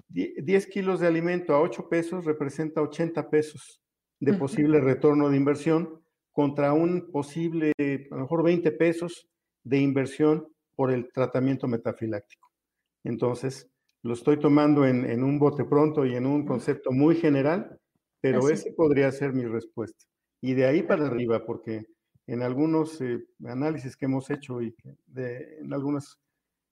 [0.10, 3.82] 10 kilos de alimento a 8 pesos representa 80 pesos
[4.20, 9.28] de posible retorno de inversión contra un posible, a lo mejor 20 pesos
[9.64, 12.50] de inversión por el tratamiento metafiláctico.
[13.04, 13.70] Entonces,
[14.02, 17.80] lo estoy tomando en, un bote pronto y en un concepto muy general,
[18.20, 20.06] pero ese podría ser mi respuesta.
[20.42, 21.86] Y de ahí para arriba, porque
[22.28, 26.20] en algunos eh, análisis que hemos hecho y de, en algunos,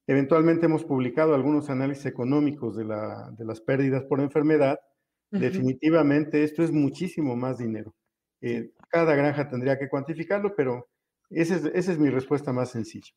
[0.08, 4.80] eventualmente hemos publicado algunos análisis económicos de, la, de las pérdidas por enfermedad,
[5.32, 7.96] definitivamente esto es muchísimo más dinero.
[8.42, 10.90] Eh, cada granja tendría que cuantificarlo, pero
[11.30, 13.12] esa es, esa es mi respuesta más sencilla.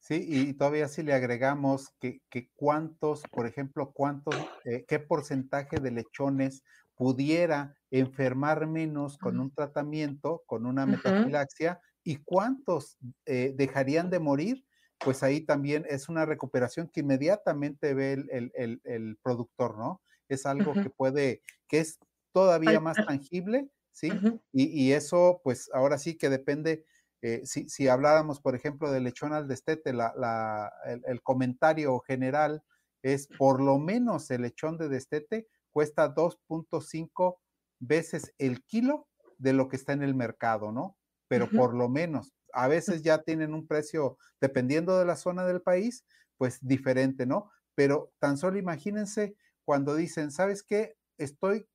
[0.00, 4.34] Sí, y todavía si le agregamos que, que cuántos, por ejemplo, cuántos,
[4.64, 6.62] eh, qué porcentaje de lechones
[6.96, 14.64] pudiera enfermar menos con un tratamiento, con una metafilaxia, y cuántos eh, dejarían de morir,
[14.98, 20.02] pues ahí también es una recuperación que inmediatamente ve el, productor, ¿no?
[20.28, 21.98] Es algo que puede, que es
[22.32, 24.10] todavía más tangible, ¿sí?
[24.52, 26.84] y, eso, pues ahora sí que depende,
[27.22, 30.72] eh, si, habláramos, por ejemplo, de lechón al destete, la,
[31.06, 32.62] el, comentario general
[33.02, 37.36] es por lo menos el lechón de destete cuesta 2.5
[37.80, 39.08] veces el kilo
[39.38, 40.96] de lo que está en el mercado, ¿no?
[41.28, 45.60] Pero por lo menos, a veces ya tienen un precio, dependiendo de la zona del
[45.60, 46.04] país,
[46.38, 47.50] pues diferente, ¿no?
[47.74, 50.96] Pero tan solo imagínense cuando dicen, ¿sabes qué?
[51.18, 51.66] Estoy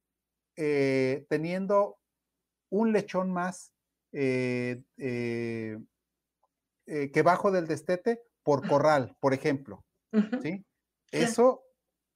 [0.55, 1.99] eh, teniendo
[2.69, 3.73] un lechón más
[4.13, 5.77] eh, eh,
[6.85, 9.83] que bajo del destete por corral, por ejemplo,
[10.41, 10.65] ¿sí?
[11.11, 11.63] Eso,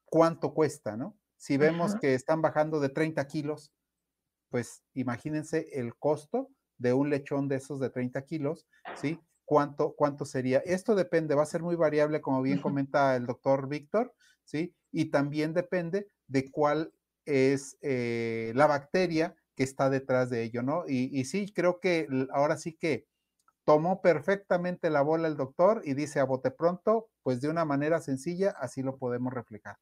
[0.06, 1.17] ¿cuánto cuesta, no?
[1.43, 3.73] Si vemos que están bajando de 30 kilos,
[4.49, 9.19] pues imagínense el costo de un lechón de esos de 30 kilos, ¿sí?
[9.43, 10.60] ¿Cuánto, cuánto sería?
[10.60, 14.73] Esto depende, va a ser muy variable, como bien comenta el doctor Víctor, ¿sí?
[14.89, 16.93] Y también depende de cuál
[17.25, 20.86] es eh, la bacteria que está detrás de ello, ¿no?
[20.88, 23.06] Y, y, sí, creo que ahora sí que
[23.65, 27.99] tomó perfectamente la bola el doctor y dice a bote pronto, pues de una manera
[27.99, 29.75] sencilla, así lo podemos reflejar.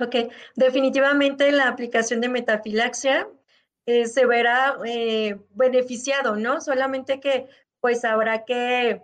[0.00, 0.16] Ok,
[0.56, 3.28] definitivamente la aplicación de metafilaxia
[3.86, 6.60] eh, se verá eh, beneficiado, ¿no?
[6.60, 7.48] Solamente que
[7.80, 9.02] pues habrá que,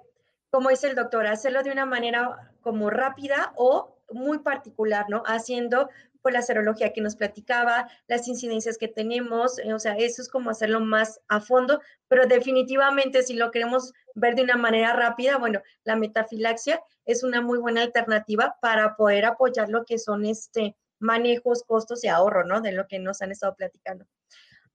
[0.51, 5.22] como dice el doctor, hacerlo de una manera como rápida o muy particular, ¿no?
[5.27, 5.90] Haciendo
[6.22, 10.28] pues la serología que nos platicaba, las incidencias que tenemos, eh, o sea, eso es
[10.28, 15.38] como hacerlo más a fondo, pero definitivamente si lo queremos ver de una manera rápida,
[15.38, 20.76] bueno, la metafilaxia es una muy buena alternativa para poder apoyar lo que son este
[21.00, 22.61] manejos, costos y ahorro, ¿no?
[22.61, 24.04] De lo que nos han estado platicando.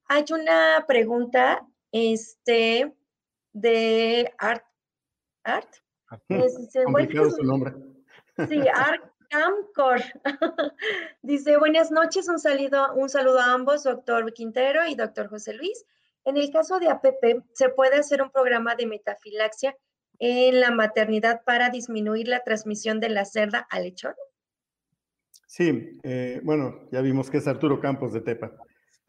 [0.05, 2.93] Hay una pregunta, este,
[3.51, 4.65] de Art.
[5.43, 5.75] Art.
[6.85, 7.73] Complicado su nombre.
[8.47, 9.99] Sí, Art Camcor.
[11.23, 15.85] Dice, buenas noches, un saludo, un saludo a ambos, doctor Quintero y doctor José Luis.
[16.23, 19.75] En el caso de APP, ¿se puede hacer un programa de metafilaxia
[20.19, 24.13] en la maternidad para disminuir la transmisión de la cerda al lechón?
[25.47, 28.51] Sí, eh, bueno, ya vimos que es Arturo Campos de Tepa.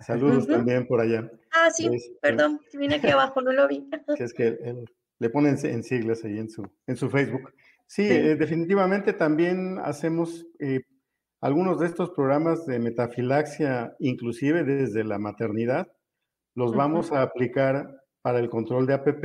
[0.00, 1.30] Saludos también por allá.
[1.52, 3.88] Ah, sí, este, perdón, vine aquí abajo, no lo vi.
[4.16, 4.58] Que es que
[5.18, 7.52] le ponen en siglas ahí en su, en su Facebook.
[7.86, 10.80] Sí, eh, definitivamente también hacemos eh,
[11.40, 15.88] algunos de estos programas de metafilaxia, inclusive desde la maternidad,
[16.54, 17.90] los vamos a aplicar
[18.22, 19.24] para el control de APP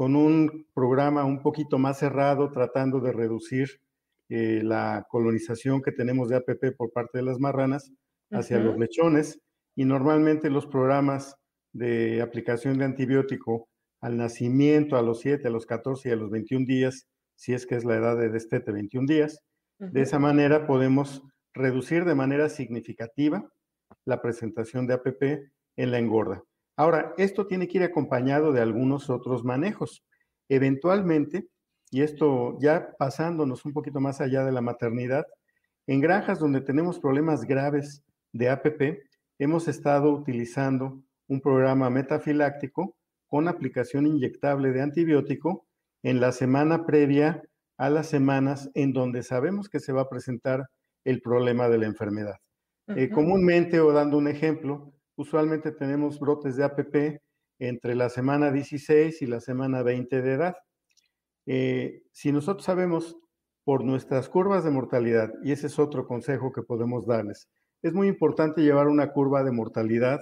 [0.00, 3.80] con un programa un poquito más cerrado, tratando de reducir
[4.30, 7.92] eh, la colonización que tenemos de APP por parte de las marranas
[8.30, 9.40] hacia los lechones
[9.74, 11.36] y normalmente los programas
[11.72, 13.68] de aplicación de antibiótico
[14.00, 17.66] al nacimiento, a los 7, a los 14 y a los 21 días, si es
[17.66, 19.42] que es la edad de destete 21 días.
[19.78, 21.22] De esa manera podemos
[21.54, 23.50] reducir de manera significativa
[24.04, 25.22] la presentación de APP
[25.76, 26.42] en la engorda.
[26.76, 30.04] Ahora, esto tiene que ir acompañado de algunos otros manejos.
[30.48, 31.48] Eventualmente,
[31.90, 35.26] y esto ya pasándonos un poquito más allá de la maternidad,
[35.86, 39.02] en granjas donde tenemos problemas graves de APP,
[39.38, 42.96] hemos estado utilizando un programa metafiláctico
[43.30, 45.66] con aplicación inyectable de antibiótico
[46.02, 47.42] en la semana previa
[47.78, 50.66] a las semanas en donde sabemos que se va a presentar
[51.04, 52.36] el problema de la enfermedad.
[52.88, 57.22] Eh, comúnmente, o dando un ejemplo, usualmente tenemos brotes de APP
[57.60, 60.56] entre la semana 16 y la semana 20 de edad.
[61.46, 63.16] Eh, si nosotros sabemos
[63.64, 67.48] por nuestras curvas de mortalidad, y ese es otro consejo que podemos darles,
[67.82, 70.18] es muy importante llevar una curva de mortalidad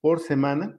[0.00, 0.78] por semana,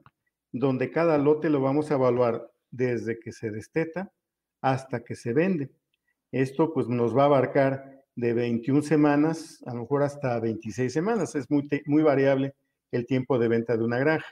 [0.54, 4.14] donde cada lote lo vamos a evaluar desde que se desteta
[4.62, 5.72] hasta que se vende.
[6.32, 11.36] Esto pues nos va a abarcar de 21 semanas, a lo mejor hasta 26 semanas,
[11.36, 12.56] es muy, muy variable
[12.92, 14.28] el tiempo de venta de una granja.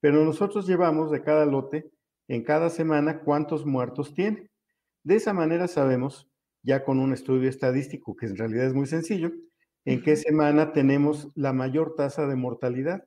[0.00, 1.90] Pero nosotros llevamos de cada lote
[2.28, 4.50] en cada semana cuántos muertos tiene.
[5.04, 6.28] De esa manera sabemos,
[6.62, 9.30] ya con un estudio estadístico que en realidad es muy sencillo,
[9.84, 13.06] en qué semana tenemos la mayor tasa de mortalidad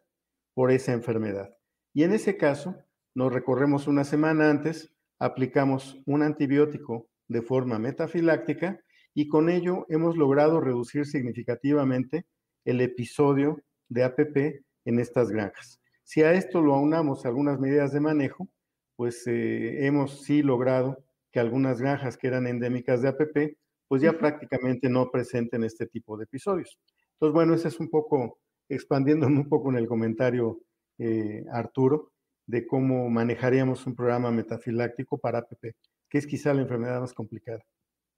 [0.54, 1.56] por esa enfermedad.
[1.94, 2.76] Y en ese caso,
[3.16, 8.80] nos recorremos una semana antes, aplicamos un antibiótico de forma metafiláctica
[9.14, 12.26] y con ello hemos logrado reducir significativamente
[12.66, 15.80] el episodio de APP en estas granjas.
[16.04, 18.50] Si a esto lo aunamos algunas medidas de manejo,
[18.96, 24.18] pues eh, hemos sí logrado que algunas granjas que eran endémicas de APP, pues ya
[24.18, 26.80] prácticamente no presenten este tipo de episodios.
[27.14, 28.40] Entonces, bueno, ese es un poco,
[28.70, 30.60] expandiéndome un poco en el comentario,
[30.98, 32.12] eh, Arturo,
[32.46, 35.76] de cómo manejaríamos un programa metafiláctico para APP,
[36.10, 37.64] que es quizá la enfermedad más complicada.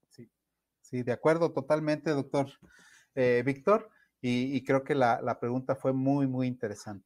[0.09, 0.29] Sí,
[0.81, 2.47] sí de acuerdo totalmente, doctor
[3.15, 3.89] eh, Víctor,
[4.27, 7.05] y, creo que la, la pregunta fue muy, muy interesante.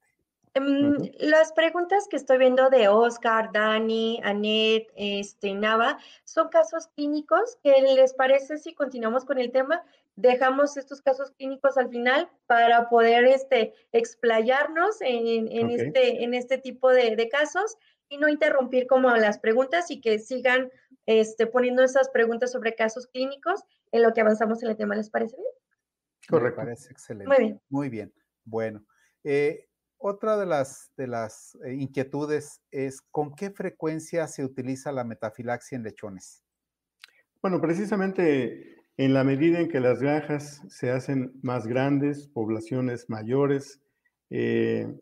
[0.55, 7.57] Em, las preguntas que estoy viendo de Oscar, Dani, Anet, este, Nava, son casos clínicos
[7.61, 9.83] que les parece si continuamos con el tema,
[10.21, 16.57] dejamos estos casos clínicos al final para poder este, explayarnos en, en este, en este
[16.57, 17.77] tipo de, de, casos
[18.09, 20.69] y no interrumpir como las preguntas y que sigan
[21.05, 24.95] este, poniendo esas preguntas sobre casos clínicos en lo que avanzamos en el tema.
[24.95, 25.47] ¿Les parece bien?
[26.27, 26.59] Correcto.
[26.59, 27.27] Me parece excelente.
[27.27, 27.61] Muy bien.
[27.69, 28.13] Muy bien.
[28.43, 28.85] Bueno.
[29.23, 29.67] Eh,
[29.97, 35.75] otra de las, de las eh, inquietudes es con qué frecuencia se utiliza la metafilaxia
[35.75, 36.43] en lechones.
[37.41, 43.81] Bueno, precisamente en la medida en que las granjas se hacen más grandes, poblaciones mayores,
[44.29, 44.93] eh,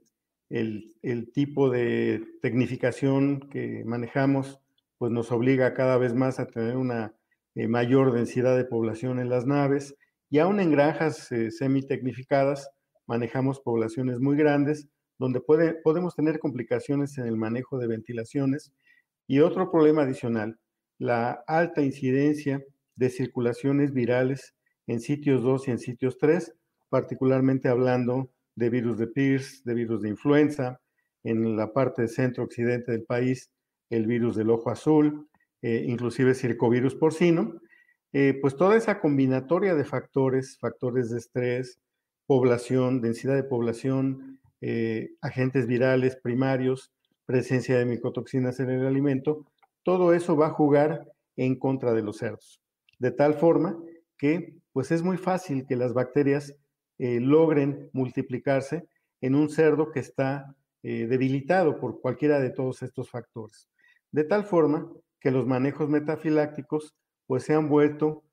[0.51, 4.61] el, tipo de tecnificación que manejamos
[4.99, 7.15] pues nos obliga cada vez más a tener una
[7.55, 9.95] eh, mayor densidad de población en las naves.
[10.29, 12.69] Y aún en granjas eh, semi-tecnificadas
[13.07, 14.87] manejamos poblaciones muy grandes
[15.17, 18.71] donde puede, podemos tener complicaciones en el manejo de ventilaciones.
[19.25, 20.59] Y otro problema adicional,
[20.99, 22.63] la alta incidencia
[22.97, 24.53] de circulaciones virales
[24.87, 26.53] en sitios 2 y en sitios 3,
[26.89, 30.81] particularmente hablando de virus de Pierce, de virus de influenza,
[31.23, 33.51] en la parte centro-occidente del país,
[33.89, 35.27] el virus del ojo azul,
[35.61, 37.59] eh, inclusive circovirus porcino,
[38.13, 41.79] eh, pues toda esa combinatoria de factores, factores de estrés,
[42.25, 46.91] población, densidad de población, eh, agentes virales primarios,
[47.25, 49.45] presencia de micotoxinas en el alimento,
[49.83, 52.61] todo eso va a jugar en contra de los cerdos.
[52.99, 53.77] De tal forma
[54.17, 56.55] que pues es muy fácil que las bacterias
[56.99, 58.87] eh, logren multiplicarse
[59.21, 63.69] en un cerdo que está eh, debilitado por cualquiera de todos estos factores.
[64.11, 66.95] De tal forma que los manejos metafilácticos
[67.25, 68.23] pues se han vuelto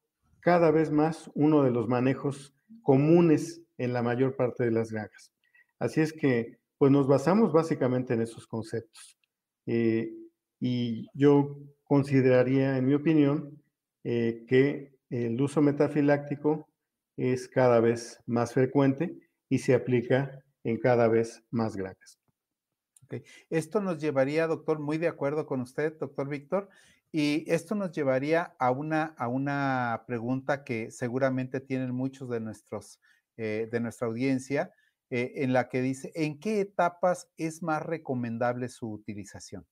[0.41, 5.33] cada vez más uno de los manejos comunes en la mayor parte de las granjas.
[5.79, 9.19] Así es que pues nos basamos básicamente en esos conceptos.
[9.67, 10.13] Eh,
[10.61, 13.63] y yo consideraría, en mi opinión,
[14.05, 16.69] que el uso metafiláctico
[17.17, 22.19] es cada vez más frecuente y se aplica en cada vez más granjas.
[23.51, 26.69] Esto nos llevaría, doctor, muy de acuerdo con usted, doctor Víctor,
[27.13, 33.01] y esto nos llevaría a una, a una pregunta que seguramente tienen muchos de, nuestros,
[33.37, 34.73] eh, de nuestra audiencia,
[35.11, 39.65] eh, en la que dice, ¿en qué etapas es más recomendable su utilización?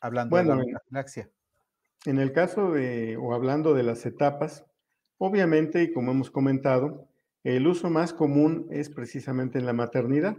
[0.00, 1.30] Hablando de la metafilaxia.
[2.04, 4.64] En el caso de, o hablando de las etapas,
[5.24, 7.06] Obviamente, y como hemos comentado,
[7.44, 10.36] el uso más común es precisamente en la maternidad,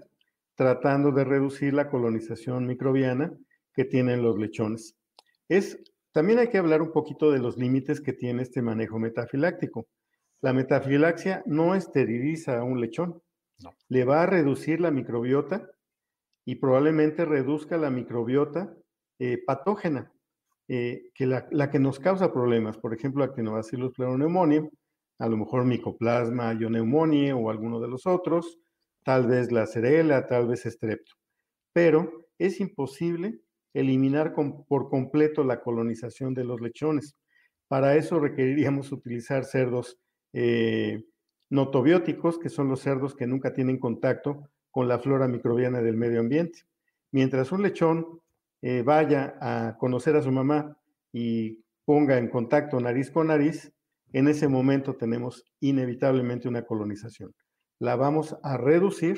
[0.55, 3.32] tratando de reducir la colonización microbiana
[3.74, 4.97] que tienen los lechones.
[5.47, 5.80] Es,
[6.11, 9.88] también hay que hablar un poquito de los límites que tiene este manejo metafiláctico.
[10.41, 13.22] La metafilaxia no esteriliza a un lechón,
[13.88, 15.72] le va a reducir la microbiota
[16.43, 18.76] y probablemente reduzca la microbiota
[19.18, 20.11] eh, patógena,
[20.68, 24.70] eh, que la, que nos causa problemas, por ejemplo, Actinobacillus pleuropneumoniae,
[25.20, 28.59] a lo mejor Mycoplasma ioneumoniae o alguno de los otros,
[29.03, 31.14] tal vez la cerela, tal vez estrepto.
[31.74, 33.39] Pero es imposible
[33.74, 37.16] eliminar por completo la colonización de los lechones.
[37.68, 39.99] Para eso requeriríamos utilizar cerdos
[40.32, 41.03] eh,
[41.49, 46.20] notobióticos, que son los cerdos que nunca tienen contacto con la flora microbiana del medio
[46.20, 46.64] ambiente.
[47.11, 48.22] Mientras un lechón
[48.66, 50.78] eh, vaya a conocer a su mamá
[51.11, 53.74] y ponga en contacto nariz con nariz,
[54.14, 57.36] en ese momento tenemos inevitablemente una colonización.
[57.80, 59.18] La vamos a reducir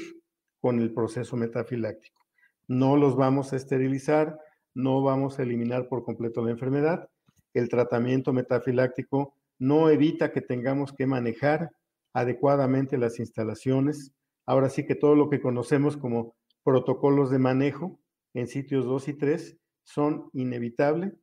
[0.59, 2.25] con el proceso metafiláctico.
[2.67, 4.39] No los vamos a esterilizar,
[4.73, 7.07] no vamos a eliminar por completo la enfermedad.
[7.53, 11.69] El tratamiento metafiláctico no evita que tengamos que manejar
[12.13, 14.11] adecuadamente las instalaciones.
[14.47, 16.33] Ahora sí que todo lo que conocemos como
[16.63, 17.99] protocolos de manejo
[18.35, 21.13] en sitios 2 y 3 son inevitable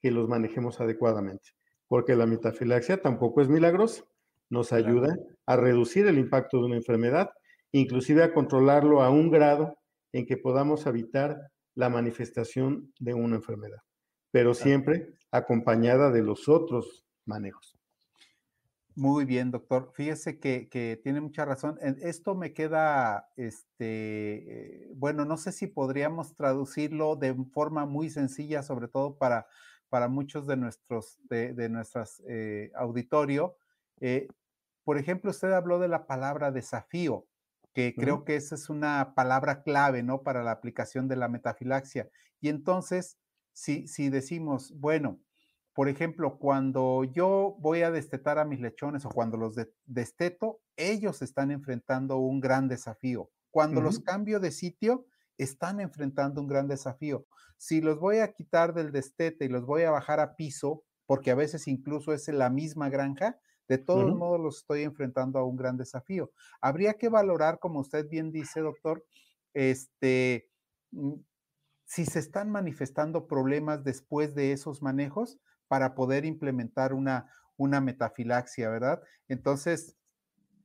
[0.00, 1.50] que los manejemos adecuadamente,
[1.88, 4.04] porque la metafilaxia tampoco es milagrosa,
[4.48, 5.16] nos ayuda
[5.46, 7.30] a reducir el impacto de una enfermedad,
[7.72, 9.76] inclusive a controlarlo a un grado
[10.12, 11.38] en que podamos evitar
[11.74, 13.80] la manifestación de una enfermedad,
[14.30, 17.79] pero siempre acompañada de los otros manejos.
[18.96, 19.92] Muy bien, doctor.
[19.94, 21.78] Fíjese que, tiene mucha razón.
[21.80, 28.62] Esto me queda, este, eh, bueno, no sé si podríamos traducirlo de forma muy sencilla,
[28.62, 29.46] sobre todo para,
[29.88, 33.56] para muchos de nuestros, de, de nuestras eh, auditorio.
[34.00, 34.28] Eh,
[34.84, 37.26] por ejemplo, usted habló de la palabra desafío,
[37.72, 40.22] que creo que esa es una palabra clave, ¿no?
[40.22, 42.10] Para la aplicación de la metafilaxia.
[42.40, 43.18] Y entonces,
[43.52, 45.20] si, si decimos, bueno,
[45.80, 49.54] por ejemplo, cuando yo voy a destetar a mis lechones o cuando los
[49.86, 53.30] desteto, ellos están enfrentando un gran desafío.
[53.50, 55.06] Cuando los cambio de sitio,
[55.38, 57.24] están enfrentando un gran desafío.
[57.56, 61.30] Si los voy a quitar del destete y los voy a bajar a piso, porque
[61.30, 65.56] a veces incluso es la misma granja, de todos modos los estoy enfrentando a un
[65.56, 66.30] gran desafío.
[66.60, 69.02] Habría que valorar, como usted bien dice, doctor,
[69.54, 70.50] este,
[70.90, 71.14] mm,
[71.86, 78.68] si se están manifestando problemas después de esos manejos, para poder implementar una, una metafilaxia,
[78.68, 79.00] ¿verdad?
[79.28, 79.96] Entonces,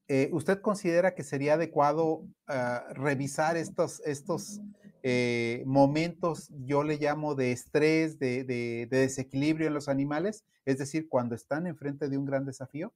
[0.08, 4.62] eh, ¿usted considera que sería adecuado ah, revisar estos, estos
[5.04, 10.44] eh, momentos, yo le llamo de estrés, de, desequilibrio en los animales?
[10.66, 12.92] Es decir, cuando están enfrente de un gran desafío.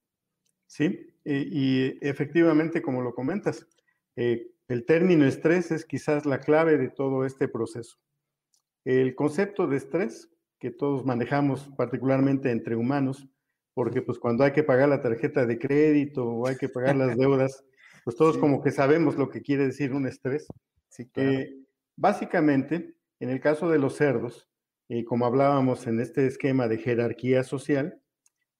[0.65, 3.67] Sí, y, efectivamente, como lo comentas,
[4.21, 7.95] Eh, el término estrés es quizás la clave de todo este proceso.
[8.83, 10.27] El concepto de estrés
[10.59, 13.27] que todos manejamos particularmente entre humanos,
[13.73, 17.17] porque pues cuando hay que pagar la tarjeta de crédito o hay que pagar las
[17.17, 17.63] deudas,
[18.03, 20.47] pues todos como que sabemos lo que quiere decir un estrés.
[20.89, 21.55] Sí, eh,
[21.95, 24.49] básicamente, en el caso de los cerdos,
[24.87, 28.01] y como hablábamos en este esquema de jerarquía social,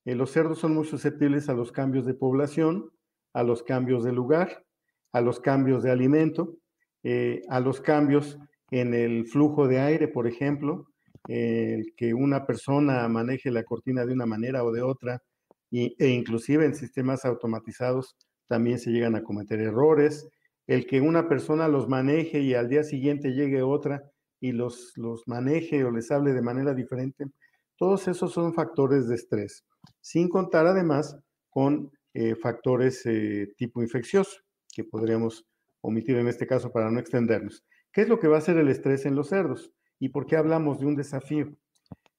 [0.06, 2.92] eh, los cerdos son muy susceptibles a los cambios de población,
[3.34, 4.66] a los cambios de lugar,
[5.12, 6.58] a los cambios de alimento,
[7.04, 8.38] eh, a los cambios
[8.72, 10.89] en el flujo de aire, por ejemplo,
[11.28, 15.22] el que una persona maneje la cortina de una manera o de otra,
[15.72, 18.16] e inclusive en sistemas automatizados
[18.48, 20.28] también se llegan a cometer errores,
[20.66, 24.04] el que una persona los maneje y al día siguiente llegue otra
[24.40, 27.26] y los, los maneje o les hable de manera diferente,
[27.78, 29.66] todos esos son factores de estrés,
[30.02, 31.18] sin contar además
[31.50, 34.42] con eh, factores eh, tipo infeccioso,
[34.74, 35.46] que podríamos
[35.82, 37.64] omitir en este caso para no extendernos.
[37.92, 39.72] ¿Qué es lo que va a hacer el estrés en los cerdos?
[40.00, 41.54] ¿Y por qué hablamos de un desafío?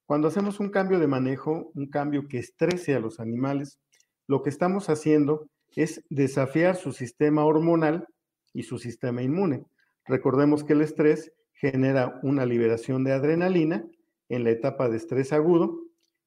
[0.04, 3.78] Cuando hacemos un cambio de manejo, un cambio que estrese a los animales,
[4.26, 8.06] lo que estamos haciendo es desafiar su sistema hormonal
[8.52, 9.64] y su sistema inmune.
[10.04, 13.84] Recordemos que el estrés genera una liberación de adrenalina
[14.28, 15.80] en la etapa de estrés agudo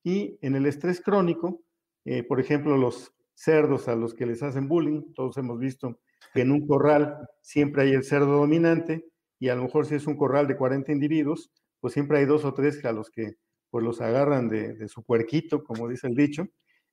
[0.04, 1.62] y en el estrés crónico,
[2.06, 6.00] eh, por ejemplo, los cerdos a los que les hacen bullying, todos hemos visto
[6.34, 9.06] que en un corral siempre hay el cerdo dominante
[9.44, 12.46] y a lo mejor si es un corral de 40 individuos, pues siempre hay dos
[12.46, 13.36] o tres a los que
[13.72, 16.48] pues los agarran de, su puerquito, como dice el dicho.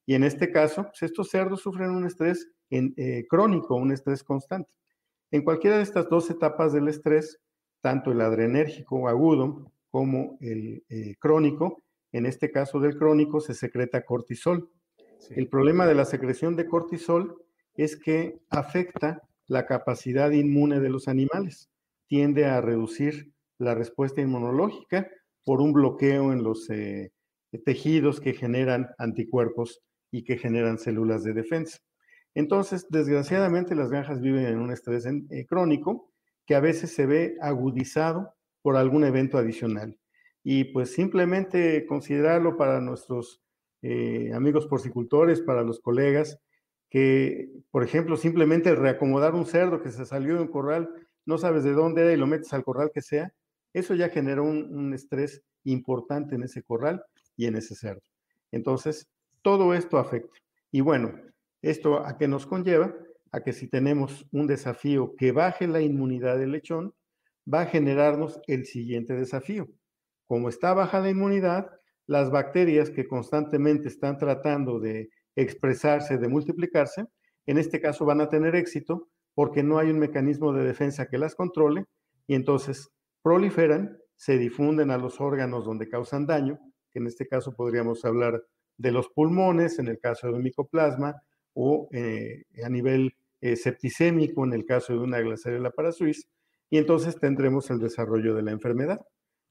[0.05, 4.69] Y en este caso, pues estos cerdos sufren un estrés eh, crónico, un estrés constante.
[5.31, 7.39] En cualquiera de estas dos etapas del estrés,
[7.81, 14.05] tanto el adrenérgico agudo como el eh, crónico, en este caso del crónico se secreta
[14.05, 14.73] cortisol.
[15.31, 17.45] El problema de la secreción de cortisol
[17.77, 21.70] es que afecta la capacidad inmune de los animales
[22.11, 25.09] tiende a reducir la respuesta inmunológica
[25.45, 27.13] por un bloqueo en los eh,
[27.65, 29.81] tejidos que generan anticuerpos
[30.11, 31.79] y que generan células de defensa.
[32.35, 36.11] Entonces, desgraciadamente, las granjas viven en un estrés eh, crónico
[36.47, 39.97] que a veces se ve agudizado por algún evento adicional.
[40.43, 43.41] Y pues simplemente considerarlo para nuestros
[43.83, 46.41] eh, amigos porcicultores, para los colegas,
[46.91, 50.91] que, por ejemplo, simplemente reacomodar un cerdo que se salió de un corral
[51.31, 53.33] no sabes de dónde era y lo metes al corral que sea,
[53.73, 57.05] eso ya genera un, estrés importante en ese corral
[57.37, 58.03] y en ese cerdo.
[58.51, 59.09] Entonces,
[59.41, 60.37] todo esto afecta.
[60.73, 61.15] Y bueno,
[61.63, 62.93] ¿esto a qué nos conlleva?
[63.31, 66.95] A que si tenemos un desafío que baje la inmunidad del lechón,
[67.53, 69.69] va a generarnos el siguiente desafío.
[70.27, 71.71] Como está baja la inmunidad,
[72.09, 77.05] las bacterias que constantemente están tratando de expresarse, de multiplicarse,
[77.47, 79.09] en este caso van a tener éxito
[79.41, 81.87] porque no hay un mecanismo de defensa que las controle
[82.27, 82.91] y entonces
[83.23, 86.59] proliferan, se difunden a los órganos donde causan daño,
[86.91, 88.45] que en este caso podríamos hablar
[88.77, 91.23] de los pulmones, en el caso de un micoplasma,
[91.55, 96.29] o eh, a nivel eh, septicémico, en el caso de una Glasariella parasuis,
[96.69, 99.01] y entonces tendremos el desarrollo de la enfermedad.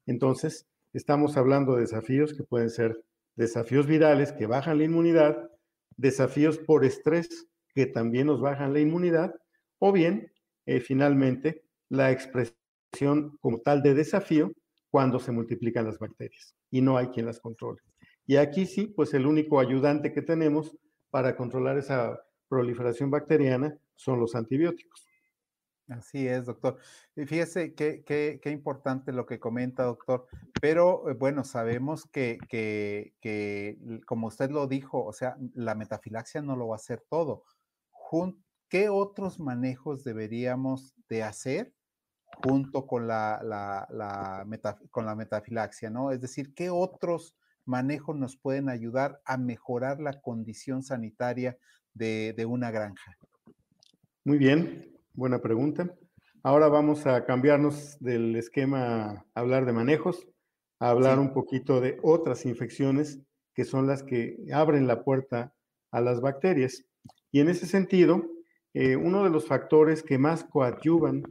[0.05, 3.03] Entonces, estamos hablando de desafíos que pueden ser
[3.35, 5.49] desafíos virales que bajan la inmunidad,
[5.97, 9.33] desafíos por estrés que también nos bajan la inmunidad,
[9.79, 10.31] o bien,
[10.65, 14.51] eh, finalmente, la expresión como tal de desafío
[14.89, 17.81] cuando se multiplican las bacterias y no hay quien las controle.
[18.25, 20.77] Y aquí sí, pues el único ayudante que tenemos
[21.09, 25.07] para controlar esa proliferación bacteriana son los antibióticos.
[25.87, 26.77] Así es, doctor.
[27.15, 30.27] Fíjese qué, qué, importante lo que comenta, doctor.
[30.61, 36.43] Pero eh, bueno, sabemos que, que, que, como usted lo dijo, o sea, la metafilaxia
[36.43, 37.43] no lo va a hacer todo.
[38.69, 41.73] ¿Qué otros manejos deberíamos de hacer
[42.43, 43.87] junto con la,
[44.91, 46.11] con la metafilaxia, ¿no?
[46.11, 51.57] Es decir, ¿qué otros manejos nos pueden ayudar a mejorar la condición sanitaria
[51.93, 53.17] de, una granja?
[54.23, 55.93] Muy bien, buena pregunta.
[56.43, 60.27] Ahora vamos a cambiarnos del esquema a hablar de manejos,
[60.79, 63.19] a hablar un poquito de otras infecciones
[63.53, 65.53] que son las que abren la puerta
[65.91, 66.85] a las bacterias.
[67.31, 68.23] Y en ese sentido,
[68.73, 71.23] eh, uno de los factores que más coadyuvan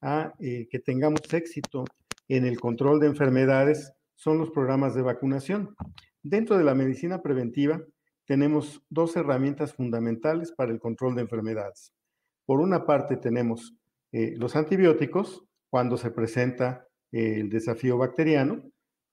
[0.00, 1.84] a eh, que tengamos éxito
[2.28, 5.74] en el control de enfermedades son los programas de vacunación.
[6.22, 7.80] Dentro de la medicina preventiva
[8.24, 11.92] tenemos dos herramientas fundamentales para el control de enfermedades.
[12.44, 13.74] Por una parte tenemos
[14.12, 18.62] eh, los antibióticos cuando se presenta el desafío bacteriano,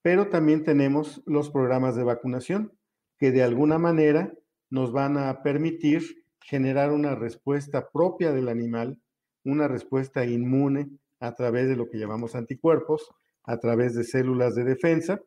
[0.01, 2.71] pero también tenemos los programas de vacunación
[3.17, 4.33] que de alguna manera
[4.69, 8.99] nos van a permitir generar una respuesta propia del animal
[9.43, 10.89] una respuesta inmune
[11.19, 13.09] a través de lo que llamamos anticuerpos,
[13.43, 15.19] a través de células de defensa.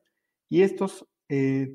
[0.49, 1.69] Y estos, eh,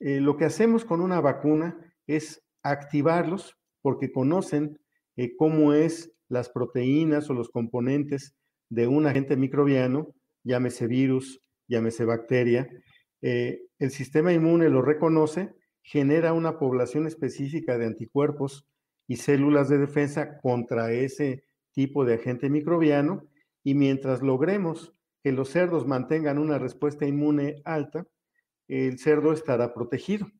[0.00, 4.78] eh, lo que hacemos con una vacuna es activarlos porque conocen
[5.16, 8.34] eh, cómo es las proteínas o los componentes
[8.68, 10.14] de un agente microbiano,
[10.44, 12.68] llámese virus, llámese bacteria.
[13.20, 18.66] el sistema inmune lo reconoce, genera una población específica de anticuerpos
[19.08, 21.42] y células de defensa contra ese
[21.72, 23.26] tipo de agente microbiano
[23.64, 28.06] y mientras logremos que los cerdos mantengan una respuesta inmune alta,
[28.68, 30.30] el cerdo estará protegido.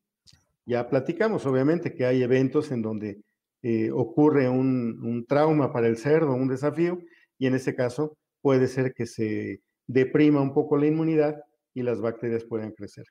[0.65, 3.23] Ya platicamos, obviamente, que hay eventos en donde
[3.61, 6.99] eh, ocurre un, trauma para el cerdo, un desafío,
[7.37, 11.41] y en ese caso puede ser que se deprima un poco la inmunidad
[11.73, 13.05] y las bacterias puedan crecer.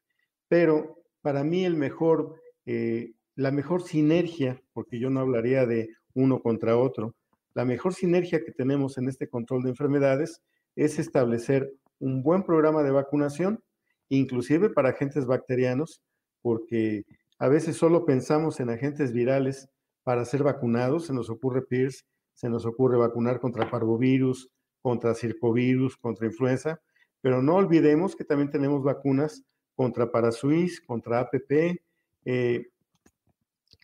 [0.47, 6.43] Pero para mí el mejor, eh, la mejor sinergia, porque yo no hablaría de uno
[6.43, 7.15] contra otro,
[7.55, 10.43] la mejor sinergia que tenemos en este control de enfermedades
[10.75, 13.63] es establecer un buen programa de vacunación,
[14.09, 16.03] inclusive para agentes bacterianos,
[16.43, 17.05] porque
[17.39, 19.69] a veces solo pensamos en agentes virales
[20.03, 24.51] para ser vacunados, se nos ocurre PIRS, se nos ocurre vacunar contra parvovirus,
[24.83, 26.81] contra circovirus, contra influenza,
[27.21, 29.45] pero no olvidemos que también tenemos vacunas
[29.77, 31.81] contra Parasuis, contra APP,
[32.25, 32.67] eh,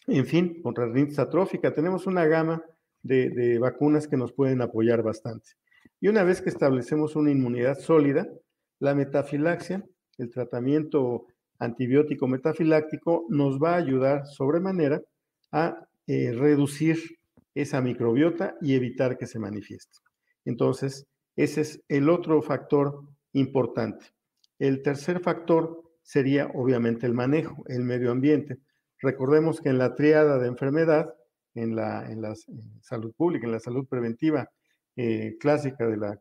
[0.06, 1.72] en fin, contra rinitis atrófica.
[1.72, 2.62] Tenemos una gama
[3.02, 5.50] de, vacunas que nos pueden apoyar bastante.
[6.00, 8.26] Y una vez que establecemos una inmunidad sólida,
[8.80, 9.84] la metafilaxia,
[10.18, 11.26] el tratamiento
[11.58, 15.00] antibiótico metafiláctico, nos va a ayudar sobremanera
[15.52, 16.98] a eh, reducir
[17.54, 19.98] esa microbiota y evitar que se manifieste.
[20.44, 23.02] Entonces, ese es el otro factor
[23.32, 24.06] importante.
[24.58, 28.58] El tercer factor sería obviamente el manejo, el medio ambiente.
[29.04, 31.14] Recordemos que en la triada de enfermedad,
[31.54, 32.34] en la, en la
[32.80, 34.48] salud pública, en la salud preventiva
[34.96, 36.18] eh, clásica de la,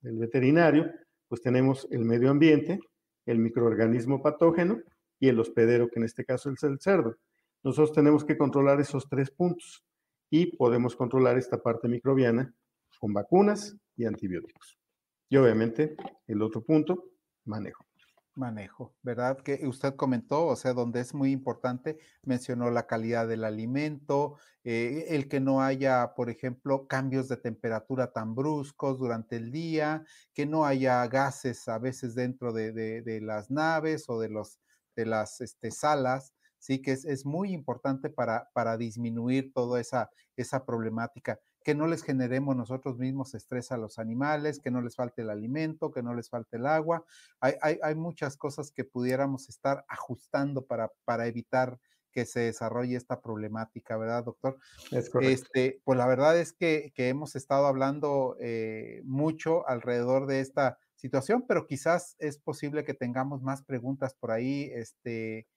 [0.00, 0.88] del veterinario,
[1.26, 2.78] pues tenemos el medio ambiente,
[3.26, 4.80] el microorganismo patógeno
[5.18, 7.16] y el hospedero, que en este caso es el cerdo.
[7.64, 9.84] Nosotros tenemos que controlar esos tres puntos
[10.30, 12.54] y podemos controlar esta parte microbiana
[13.00, 14.78] con vacunas y antibióticos.
[15.28, 15.96] Y obviamente
[16.28, 17.10] el otro punto,
[17.46, 17.84] manejo
[18.36, 19.38] manejo, ¿verdad?
[19.38, 25.06] Que usted comentó, o sea, donde es muy importante, mencionó la calidad del alimento, eh,
[25.10, 30.46] el que no haya, por ejemplo, cambios de temperatura tan bruscos durante el día, que
[30.46, 34.60] no haya gases a veces dentro de, las naves o de, los,
[34.94, 40.10] de las este, salas, sí, que es, es muy importante para, para disminuir toda esa,
[40.36, 44.94] esa problemática que no les generemos nosotros mismos estrés a los animales, que no les
[44.94, 47.04] falte el alimento, que no les falte el agua.
[47.40, 51.80] Hay, muchas cosas que pudiéramos estar ajustando para, para evitar
[52.12, 54.60] que se desarrolle esta problemática, ¿verdad, doctor?
[54.92, 55.34] Es correcto.
[55.34, 61.46] Este, pues la verdad es que, hemos estado hablando eh, mucho alrededor de esta situación,
[61.48, 64.70] pero quizás es posible que tengamos más preguntas por ahí.
[64.72, 65.48] Este,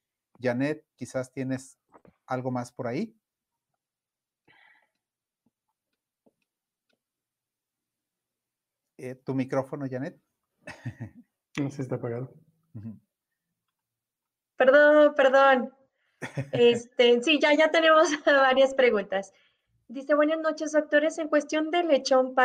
[0.42, 1.78] Janet, quizás tienes
[2.26, 3.16] algo más por ahí.
[9.02, 10.20] Eh, tu micrófono, Janet.
[11.58, 12.34] No se está apagado.
[14.58, 15.74] Perdón, perdón.
[16.52, 19.34] Este, sí, ya, ya tenemos varias preguntas.
[19.88, 21.18] Dice, buenas noches, doctores.
[21.18, 22.36] En cuestión de lechón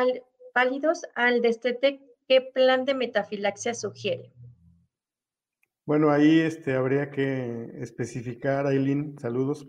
[0.52, 4.32] pálidos al destete, ¿qué plan de metafilaxia sugiere?
[5.84, 9.68] Bueno, ahí este, habría que especificar, Aileen, saludos,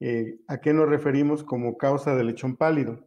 [0.00, 3.06] eh, a qué nos referimos como causa de lechón pálido.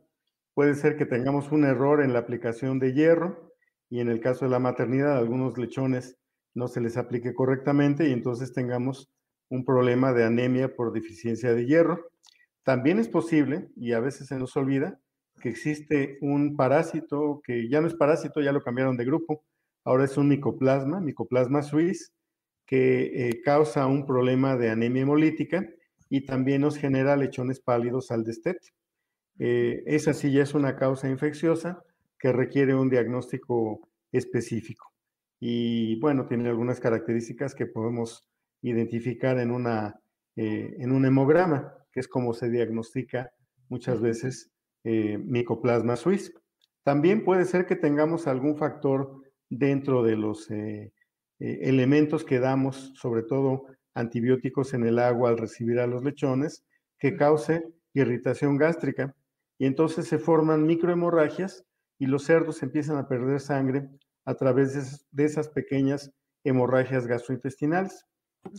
[0.57, 3.53] Puede ser que tengamos un error en la aplicación de hierro
[3.91, 6.17] y en el caso de la maternidad, algunos lechones
[6.55, 9.07] no se les aplique correctamente y entonces tengamos
[9.49, 12.09] un problema de anemia por deficiencia de hierro.
[12.63, 14.99] También es posible, y a veces se nos olvida,
[15.43, 19.45] que existe un parásito que ya no es parásito, ya lo cambiaron de grupo,
[19.83, 22.15] ahora es un micoplasma, micoplasma suis,
[22.65, 25.69] que eh, causa un problema de anemia hemolítica
[26.09, 28.69] y también nos genera lechones pálidos al destete.
[29.39, 31.83] Eh, esa sí ya es una causa infecciosa
[32.19, 34.91] que requiere un diagnóstico específico.
[35.39, 38.27] Y bueno, tiene algunas características que podemos
[38.61, 39.99] identificar en, una,
[40.35, 43.31] eh, en un hemograma, que es como se diagnostica
[43.69, 44.51] muchas veces
[44.83, 46.33] eh, micoplasma suis.
[46.83, 50.49] También puede ser que tengamos algún factor dentro de los
[51.39, 56.65] elementos que damos, sobre todo antibióticos en el agua al recibir a los lechones,
[56.97, 57.63] que cause
[57.93, 59.13] irritación gástrica
[59.59, 61.65] y entonces se forman microhemorragias
[61.99, 63.89] y los cerdos empiezan a perder sangre
[64.25, 66.11] a través de esas, pequeñas
[66.43, 68.05] hemorragias gastrointestinales,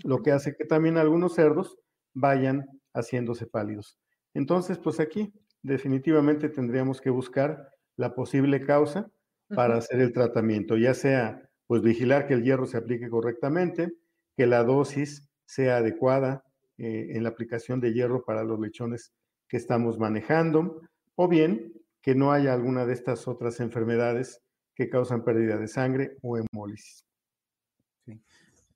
[0.04, 1.78] lo que hace que también algunos cerdos
[2.14, 3.98] vayan haciéndose pálidos.
[4.34, 5.32] Entonces, pues aquí
[5.62, 9.10] definitivamente tendríamos que buscar la posible causa
[9.54, 13.92] para hacer el tratamiento, ya sea pues vigilar que el hierro se aplique correctamente,
[14.36, 16.42] que la dosis sea adecuada
[16.78, 19.12] eh, en la aplicación de hierro para los lechones
[19.48, 20.82] que estamos manejando,
[21.14, 21.72] o bien
[22.02, 24.42] que no haya alguna de estas otras enfermedades
[24.74, 27.04] que causan pérdida de sangre o hemólisis.
[28.04, 28.22] Sí.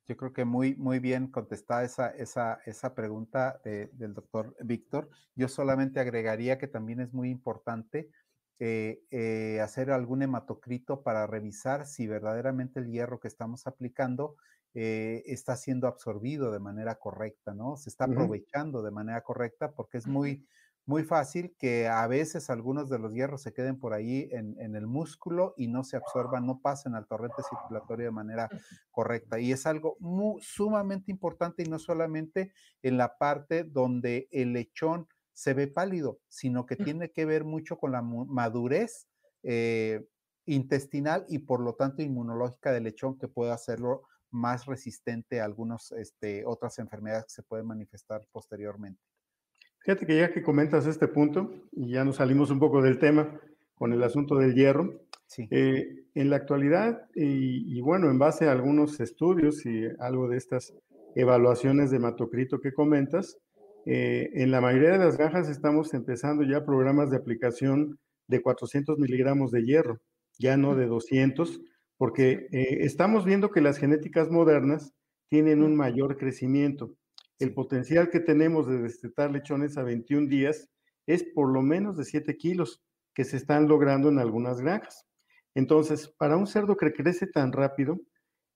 [0.07, 5.09] Yo creo que muy, muy bien contestada esa, esa, esa pregunta del doctor Víctor.
[5.37, 8.11] Yo solamente agregaría que también es muy importante
[8.59, 14.37] eh, eh, hacer algún hematocrito para revisar si verdaderamente el hierro que estamos aplicando
[14.75, 17.77] eh, está siendo absorbido de manera correcta, ¿no?
[17.77, 20.47] Se está aprovechando de manera correcta porque es muy,
[20.85, 24.87] muy fácil que a veces algunos de los hierros se queden por ahí en, el
[24.87, 28.49] músculo y no se absorban, no pasen al torrente circulatorio de manera
[28.91, 29.39] correcta.
[29.39, 29.97] Y es algo
[30.41, 32.53] sumamente importante y no solamente
[32.83, 37.79] en la parte donde el lechón se ve pálido, sino que tiene que ver mucho
[37.79, 39.09] con la madurez
[39.43, 40.05] eh,
[40.47, 45.93] intestinal y por lo tanto inmunológica del lechón que puede hacerlo más resistente a algunas
[45.93, 49.12] este, otras enfermedades que se pueden manifestar posteriormente.
[49.85, 53.41] Fíjate que ya que comentas este punto, y ya nos salimos un poco del tema
[53.75, 55.01] con el asunto del hierro,
[55.51, 60.73] eh, en la actualidad, y, bueno, en base a algunos estudios y algo de estas
[61.17, 63.39] evaluaciones de hematocrito que comentas,
[63.85, 68.99] eh, en la mayoría de las granjas estamos empezando ya programas de aplicación de 400
[68.99, 70.01] miligramos de hierro,
[70.39, 71.61] ya no de 200,
[71.97, 74.93] porque eh, estamos viendo que las genéticas modernas
[75.29, 76.95] tienen un mayor crecimiento.
[77.43, 80.71] El potencial que tenemos de destetar lechones a 21 días
[81.09, 82.85] es por lo menos de 7 kilos
[83.15, 85.09] que se están logrando en algunas granjas.
[85.57, 87.99] Entonces, para un cerdo que crece tan rápido,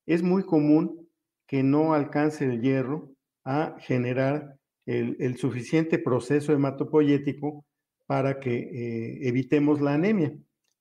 [0.06, 1.10] es muy común
[1.48, 3.10] que no alcance el hierro
[3.44, 4.56] a generar
[4.86, 7.66] el, suficiente proceso hematopoyético
[8.06, 10.32] para que eh, evitemos la anemia.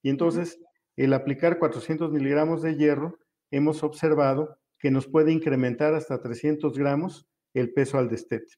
[0.03, 0.59] Y entonces,
[0.95, 3.17] el aplicar 400 miligramos de hierro,
[3.49, 7.27] hemos observado que nos puede incrementar hasta 300 gramos
[7.59, 8.53] el peso al destete.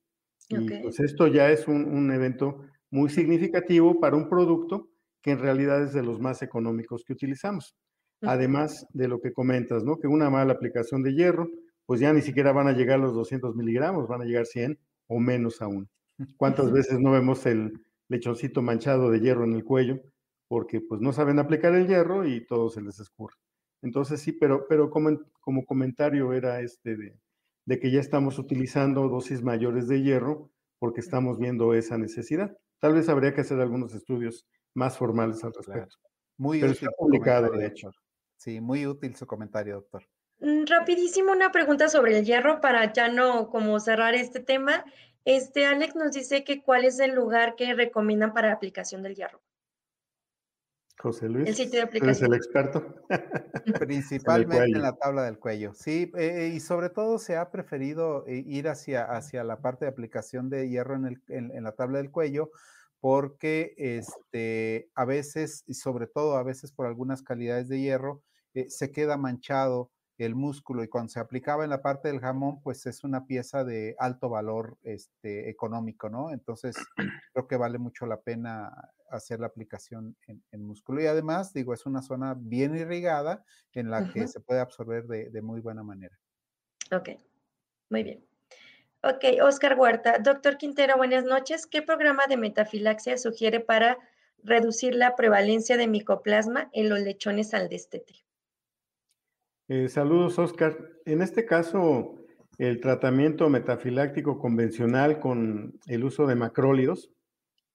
[0.49, 4.89] Y pues esto ya es un, evento muy significativo para un producto
[5.21, 7.75] que en realidad es de los más económicos que utilizamos.
[8.21, 9.97] Además de lo que comentas, ¿no?
[9.97, 11.49] Que una mala aplicación de hierro,
[11.85, 15.19] pues ya ni siquiera van a llegar los 200 miligramos, van a llegar 100 o
[15.19, 15.89] menos aún.
[16.37, 17.73] ¿Cuántas veces no vemos el
[18.07, 20.01] lechoncito manchado de hierro en el cuello?
[20.47, 23.35] Porque pues no saben aplicar el hierro y todo se les escurre.
[23.83, 27.19] Entonces sí, pero, pero como, como comentario era este de,
[27.67, 30.49] de que ya estamos utilizando dosis mayores de hierro
[30.79, 32.57] porque estamos viendo esa necesidad.
[32.79, 35.97] Tal vez habría que hacer algunos estudios más formales al respecto.
[36.37, 36.87] Muy útil.
[36.97, 37.91] publicado, de hecho.
[38.37, 40.07] Sí, muy útil su comentario, doctor.
[40.39, 44.85] Mm, rapidísimo una pregunta sobre el hierro para ya no como cerrar este tema.
[45.25, 49.15] Este Alex nos dice que cuál es el lugar que recomiendan para la aplicación del
[49.15, 49.41] hierro.
[50.99, 51.47] José Luis.
[51.47, 52.33] El sitio de aplicación.
[52.33, 52.95] el experto.
[53.79, 55.73] Principalmente en, la tabla del cuello.
[55.73, 59.91] Sí, eh, y sobre todo se ha preferido eh, ir hacia, hacia la parte de
[59.91, 62.51] aplicación de hierro en, el, en, la tabla del cuello
[62.99, 68.23] porque este, a veces, y sobre todo a veces por algunas calidades de hierro,
[68.55, 69.91] eh, se queda manchado
[70.25, 73.63] el músculo y cuando se aplicaba en la parte del jamón, pues es una pieza
[73.63, 76.31] de alto valor este, económico, ¿no?
[76.31, 76.75] Entonces,
[77.33, 78.71] creo que vale mucho la pena
[79.11, 81.01] hacer la aplicación en, músculo.
[81.01, 85.29] Y además, digo, es una zona bien irrigada en la que se puede absorber de,
[85.29, 86.17] de, muy buena manera.
[86.91, 87.09] Ok,
[87.89, 88.25] muy bien.
[89.03, 90.17] Ok, Oscar Huerta.
[90.19, 91.67] Doctor Quintero, buenas noches.
[91.67, 93.97] ¿Qué programa de metafilaxia sugiere para
[94.43, 98.26] reducir la prevalencia de micoplasma en los lechones al destete?
[99.69, 100.77] Eh, saludos, Oscar.
[101.03, 102.15] En este caso,
[102.57, 107.11] el tratamiento metafiláctico convencional con el uso de macrólidos,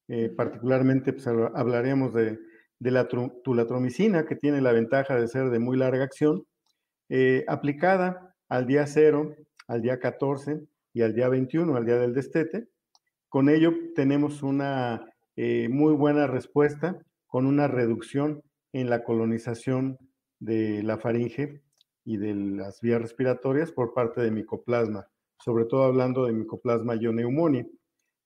[0.08, 2.38] eh, particularmente pues, hablaremos de,
[2.78, 6.46] la tulatromicina, que tiene la ventaja de ser de muy larga acción,
[7.10, 9.36] eh, aplicada al día 0,
[9.68, 10.62] al día 14
[10.94, 12.68] y al día 21, al día del destete.
[13.28, 19.98] Con ello tenemos una muy buena respuesta con una reducción en la colonización
[20.38, 21.62] de la faringe
[22.04, 27.66] y de las vías respiratorias por parte de micoplasma, sobre todo hablando de micoplasma ioneumonia.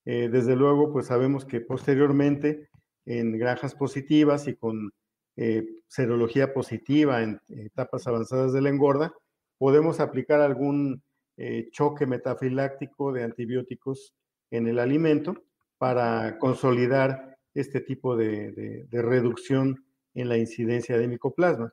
[0.04, 2.68] Eh, desde luego, pues sabemos que posteriormente
[3.04, 4.92] en granjas positivas y con
[5.36, 9.12] eh, serología positiva en etapas avanzadas de la engorda,
[9.58, 11.02] podemos aplicar algún
[11.36, 14.14] eh, choque metafiláctico de antibióticos
[14.50, 15.34] en el alimento
[15.78, 21.72] para consolidar este tipo de reducción en la incidencia de micoplasma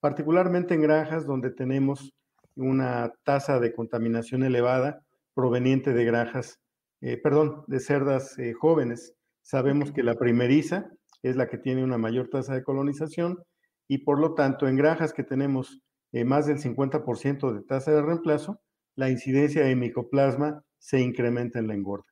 [0.00, 2.12] particularmente en granjas donde tenemos
[2.56, 5.02] una tasa de contaminación elevada
[5.34, 6.60] proveniente de granjas,
[7.00, 9.14] eh, perdón, de cerdas eh, jóvenes,
[9.48, 10.90] Sabemos que la primeriza
[11.22, 13.42] es la que tiene una mayor tasa de colonización
[13.88, 15.80] y por lo tanto en granjas que tenemos
[16.12, 18.60] eh, más del 50% de tasa de reemplazo,
[18.94, 22.04] la incidencia de micoplasma se incrementa en la engorda.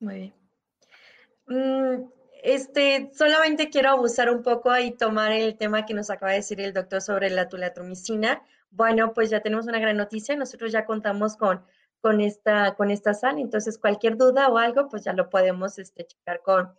[0.00, 0.34] Muy bien.
[1.46, 2.08] Mm,
[2.54, 6.60] este, solamente quiero abusar un poco y tomar el tema que nos acaba de decir
[6.60, 8.42] el doctor sobre la tulatromicina.
[8.70, 10.34] Bueno, pues ya tenemos una gran noticia.
[10.34, 11.62] Nosotros ya contamos con,
[12.00, 16.42] con, esta, con esta entonces cualquier duda o algo, pues ya lo podemos este, checar
[16.42, 16.72] con,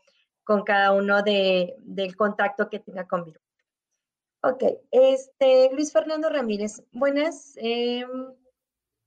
[0.44, 3.44] con cada uno de, del contacto que tenga con virus.
[4.42, 8.34] Ok, este, Luis Fernando Ramírez, buenas, em,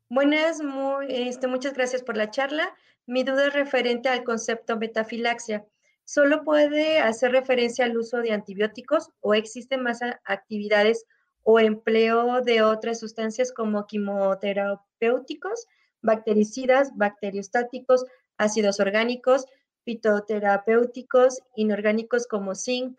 [0.09, 0.61] buenas,
[1.09, 2.73] este, muchas gracias por la charla.
[3.07, 5.67] Mi duda es referente al concepto metafilaxia.
[6.15, 11.07] ¿Solo puede hacer referencia al uso de antibióticos o existen más actividades
[11.43, 15.67] o empleo de otras sustancias como quimioterapéuticos,
[16.03, 18.05] bactericidas, bacteriostáticos,
[18.37, 19.47] ácidos orgánicos,
[19.87, 22.95] fitoterapéuticos, inorgánicos como zinc,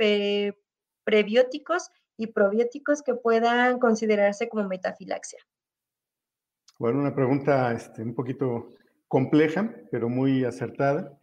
[1.03, 5.37] prebióticos y probióticos que puedan considerarse como metafilaxia?
[6.79, 8.69] Bueno, una pregunta este, un poquito
[9.07, 11.15] compleja, pero muy acertada.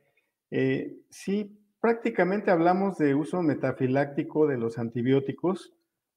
[0.53, 5.73] Eh, sí, prácticamente hablamos de uso metafiláctico de los antibióticos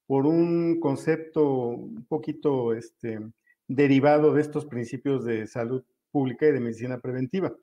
[0.06, 3.20] por un concepto un poquito este,
[3.68, 7.54] derivado de estos principios de salud pública y de medicina preventiva.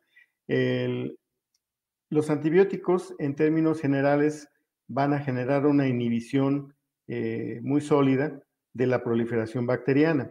[2.08, 4.48] los antibióticos, en términos generales,
[4.88, 6.74] van a generar una inhibición
[7.06, 8.42] eh, muy sólida
[8.72, 10.30] de la proliferación bacteriana.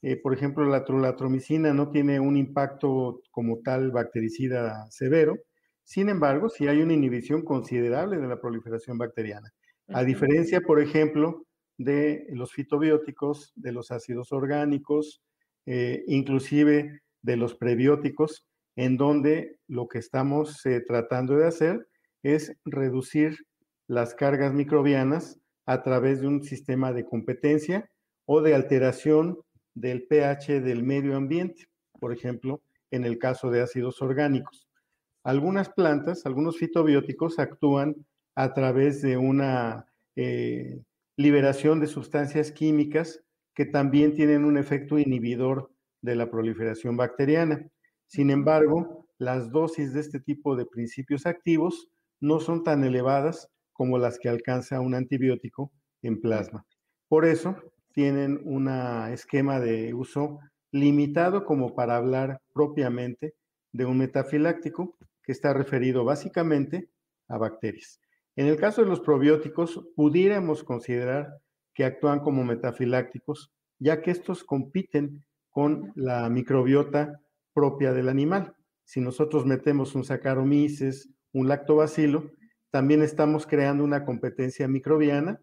[0.00, 5.38] Eh, por ejemplo, la trolatromicina no tiene un impacto como tal bactericida severo,
[5.84, 9.52] sin embargo, sí hay una inhibición considerable de la proliferación bacteriana.
[9.88, 11.44] A diferencia, por ejemplo,
[11.78, 15.22] de los fitobióticos, de los ácidos orgánicos,
[15.66, 21.88] eh, inclusive de los prebióticos, en donde lo que estamos eh, tratando de hacer
[22.22, 23.36] es reducir
[23.86, 27.90] las cargas microbianas a través de un sistema de competencia
[28.24, 29.38] o de alteración
[29.74, 31.66] del pH del medio ambiente,
[31.98, 34.68] por ejemplo, en el caso de ácidos orgánicos.
[35.24, 37.94] Algunas plantas, algunos fitobióticos actúan
[38.34, 40.82] a través de una eh,
[41.16, 43.22] liberación de sustancias químicas
[43.54, 45.70] que también tienen un efecto inhibidor
[46.00, 47.68] de la proliferación bacteriana.
[48.06, 51.88] Sin embargo, las dosis de este tipo de principios activos
[52.20, 56.66] no son tan elevadas como las que alcanza un antibiótico en plasma.
[57.08, 57.56] Por eso
[57.92, 60.40] tienen un esquema de uso
[60.72, 63.34] limitado como para hablar propiamente
[63.72, 66.88] de un metafiláctico que está referido básicamente
[67.28, 68.00] a bacterias.
[68.36, 71.38] En el caso de los probióticos, pudiéramos considerar
[71.74, 77.20] que actúan como metafilácticos, ya que estos compiten con la microbiota
[77.52, 78.54] propia del animal.
[78.84, 82.30] Si nosotros metemos un Saccharomyces, un lactobacilo,
[82.70, 85.40] también estamos creando una competencia microbiana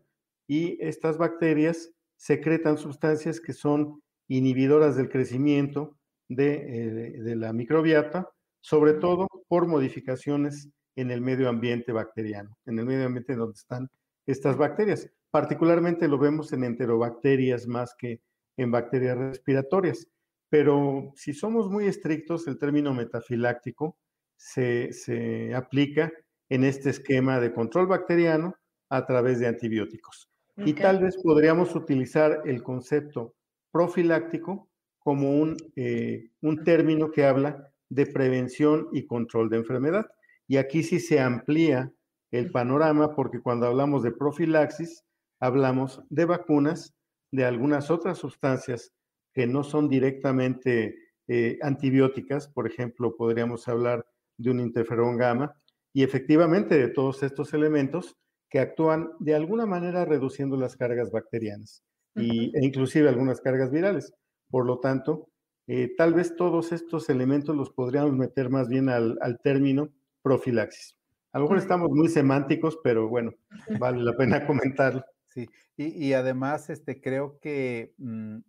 [0.48, 5.96] y estas bacterias secretan sustancias que son inhibidoras del crecimiento
[6.28, 8.30] de, eh, de la microbiota,
[8.62, 13.90] sobre todo por modificaciones en el medio ambiente bacteriano, en el medio ambiente donde están
[14.26, 15.10] estas bacterias.
[15.32, 18.22] Particularmente lo vemos en enterobacterias más que
[18.58, 20.08] en bacterias respiratorias.
[20.50, 23.98] Pero si somos muy estrictos, el término metafiláctico
[24.36, 26.12] se, se aplica
[26.50, 28.56] en este esquema de control bacteriano
[28.90, 30.30] a través de antibióticos.
[30.58, 33.36] Y tal vez podríamos utilizar el concepto
[33.72, 40.08] profiláctico como un, eh, un término que habla de prevención y control de enfermedad.
[40.48, 41.92] Y aquí sí se amplía
[42.32, 45.04] el panorama porque cuando hablamos de profilaxis,
[45.40, 46.96] hablamos de vacunas,
[47.32, 48.94] de algunas otras sustancias
[49.34, 50.96] que no son directamente
[51.28, 54.06] eh, antibióticas, por ejemplo, podríamos hablar
[54.38, 55.54] de un interferón gamma,
[55.94, 58.16] y efectivamente de todos estos elementos
[58.50, 61.84] que actúan de alguna manera reduciendo las cargas bacterianas
[62.16, 64.14] y, e inclusive algunas cargas virales.
[64.50, 65.30] Por lo tanto,
[65.72, 69.90] eh, tal vez todos estos elementos los podríamos meter más bien al, término
[70.24, 70.98] profilaxis.
[71.32, 73.36] A lo mejor estamos muy semánticos, pero bueno,
[73.80, 75.06] vale la pena comentarlo.
[75.28, 75.48] Sí,
[75.78, 78.40] y, además este, creo que mm,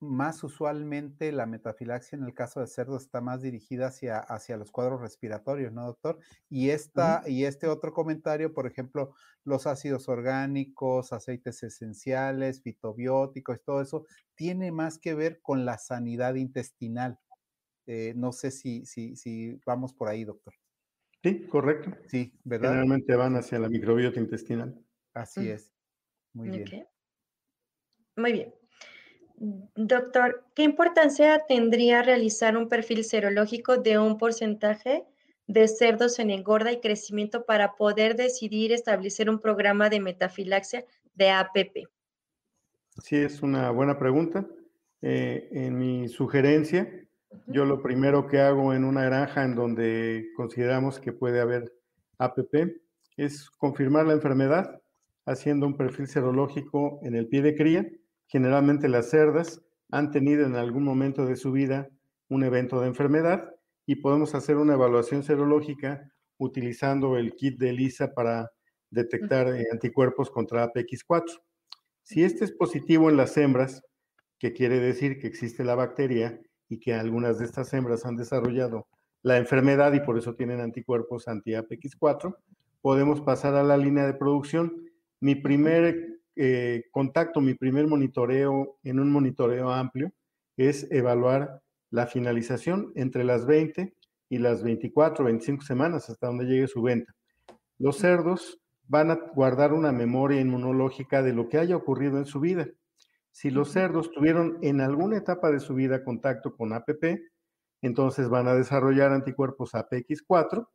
[0.00, 4.70] más usualmente la metafilaxia en el caso de cerdo está más dirigida hacia, hacia los
[4.70, 6.18] cuadros respiratorios, ¿no, doctor?
[6.48, 13.82] Y, esta, y este otro comentario, por ejemplo, los ácidos orgánicos, aceites esenciales, fitobióticos, todo
[13.82, 17.18] eso, tiene más que ver con la sanidad intestinal.
[17.86, 20.54] Eh, no sé si, si, si vamos por ahí, doctor.
[21.22, 21.92] Sí, correcto.
[22.06, 22.70] Sí, ¿verdad?
[22.70, 24.82] Generalmente van hacia la microbiota intestinal.
[25.12, 25.72] Así es.
[26.32, 26.86] Muy bien.
[28.16, 28.59] Muy bien.
[29.40, 35.06] Doctor, ¿qué importancia tendría realizar un perfil serológico de un porcentaje
[35.46, 40.84] de cerdos en engorda y crecimiento para poder decidir establecer un programa de metafilaxia
[41.14, 41.88] de APP?
[43.02, 44.46] Sí, es una buena pregunta.
[45.00, 46.88] Eh, en mi sugerencia,
[47.46, 51.72] yo lo primero que hago en una granja en donde consideramos que puede haber
[52.18, 52.76] APP
[53.16, 54.82] es confirmar la enfermedad
[55.24, 57.90] haciendo un perfil serológico en el pie de cría.
[58.30, 59.60] Generalmente las cerdas
[59.90, 61.88] han tenido en algún momento de su vida
[62.28, 63.50] un evento de enfermedad
[63.86, 68.52] y podemos hacer una evaluación serológica utilizando el kit de ELISA para
[68.88, 71.40] detectar eh, anticuerpos contra APX4.
[72.04, 73.82] Si este es positivo en las hembras,
[74.38, 78.86] que quiere decir que existe la bacteria y que algunas de estas hembras han desarrollado
[79.22, 82.36] la enfermedad y por eso tienen anticuerpos anti-APX4,
[82.80, 84.88] podemos pasar a la línea de producción.
[85.18, 86.09] Mi primer
[86.42, 90.10] eh, contacto, mi primer monitoreo en un monitoreo amplio
[90.56, 91.60] es evaluar
[91.90, 93.94] la finalización entre las 20
[94.30, 97.14] y las 24, 25 semanas hasta donde llegue su venta.
[97.76, 102.40] Los cerdos van a guardar una memoria inmunológica de lo que haya ocurrido en su
[102.40, 102.66] vida.
[103.30, 107.20] Si los cerdos tuvieron en alguna etapa de su vida contacto con APP,
[107.82, 110.66] entonces van a desarrollar anticuerpos APX4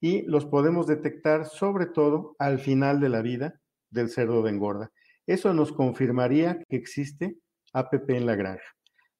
[0.00, 3.60] y los podemos detectar sobre todo al final de la vida
[3.90, 4.92] del cerdo de engorda.
[5.28, 7.38] Eso nos confirmaría que existe
[7.72, 8.66] APP en la granja.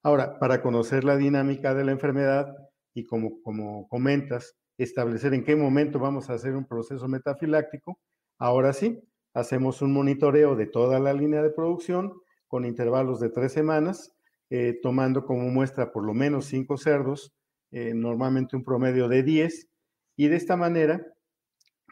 [0.02, 2.52] Ahora, para conocer la dinámica de la enfermedad
[2.94, 8.00] y como, como comentas, establecer en qué momento vamos a hacer un proceso metafiláctico,
[8.38, 9.02] Ahora sí,
[9.34, 12.12] hacemos un monitoreo de toda la línea de producción
[12.46, 14.14] con intervalos de tres semanas,
[14.48, 17.34] eh, tomando como muestra por lo menos cinco cerdos,
[17.72, 19.68] eh, normalmente un promedio de 10,
[20.16, 21.04] y de esta manera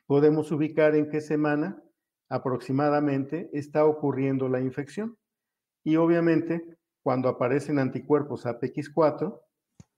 [0.07, 1.83] podemos ubicar en qué semana
[2.29, 5.17] aproximadamente está ocurriendo la infección.
[5.85, 6.65] Y obviamente,
[7.03, 9.41] cuando aparecen anticuerpos APX4,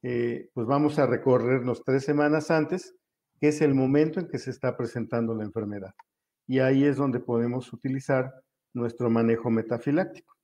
[0.02, 2.94] eh, pues vamos a recorrernos tres semanas antes,
[3.40, 5.94] que es el momento en que se está presentando la enfermedad
[6.48, 8.32] y ahí es donde podemos utilizar
[8.72, 10.34] nuestro manejo metafiláctico.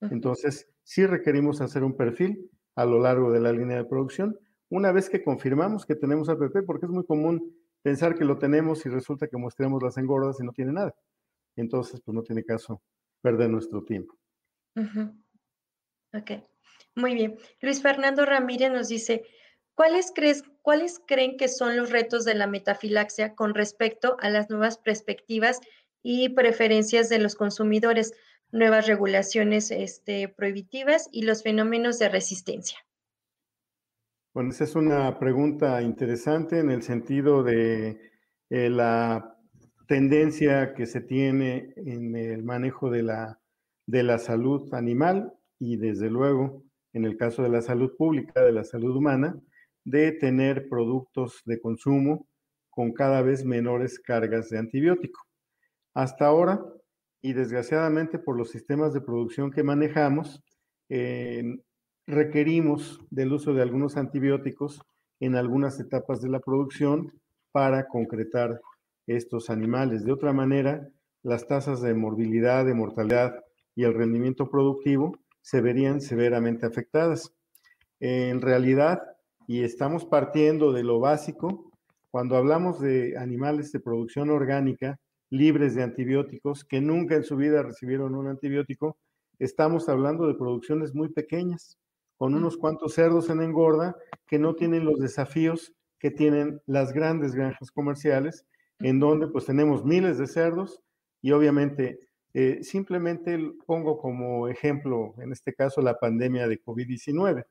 [0.00, 4.38] Entonces, sí requerimos hacer un perfil a lo largo de la línea de producción,
[4.70, 8.84] una vez que confirmamos que tenemos APP, porque es muy común pensar que lo tenemos
[8.86, 10.94] y resulta que mostramos las engordas y no tiene nada.
[11.56, 12.82] Entonces, pues no tiene caso
[13.20, 14.16] perder nuestro tiempo.
[16.12, 16.30] Ok,
[16.96, 17.36] muy bien.
[17.60, 19.24] Luis Fernando Ramírez nos dice,
[19.80, 24.50] ¿Cuáles, crees, ¿Cuáles creen que son los retos de la metafilaxia con respecto a las
[24.50, 25.60] nuevas perspectivas
[26.02, 28.12] y preferencias de los consumidores,
[28.52, 32.78] nuevas regulaciones este, prohibitivas y los fenómenos de resistencia?
[34.34, 38.12] Bueno, esa es una pregunta interesante en el sentido de
[38.50, 39.39] eh, la
[39.90, 43.40] tendencia que se tiene en el manejo de la,
[43.86, 46.62] de la salud animal y desde luego
[46.92, 49.36] en el caso de la salud pública, de la salud humana,
[49.82, 52.28] de tener productos de consumo
[52.68, 55.26] con cada vez menores cargas de antibiótico.
[55.92, 56.64] Hasta ahora,
[57.20, 60.40] y desgraciadamente por los sistemas de producción que manejamos,
[60.88, 61.42] eh,
[62.06, 64.80] requerimos del uso de algunos antibióticos
[65.18, 67.12] en algunas etapas de la producción
[67.50, 68.60] para concretar
[69.16, 70.04] estos animales.
[70.04, 70.88] De otra manera,
[71.22, 73.44] las tasas de morbilidad, de mortalidad
[73.74, 77.34] y el rendimiento productivo se verían severamente afectadas.
[77.98, 79.02] En realidad,
[79.46, 81.72] y estamos partiendo de lo básico.
[82.10, 84.98] Cuando hablamos de animales de producción orgánica
[85.28, 88.98] libres de antibióticos, que nunca en su vida recibieron un antibiótico,
[89.38, 91.78] estamos hablando de producciones muy pequeñas,
[92.16, 93.96] con unos cuantos cerdos en engorda
[94.26, 98.46] que no tienen los desafíos que tienen las grandes granjas comerciales,
[98.80, 100.82] en donde pues tenemos miles de cerdos
[101.22, 102.00] y obviamente
[102.32, 107.44] eh, simplemente pongo como ejemplo, en este caso, la pandemia de COVID-19.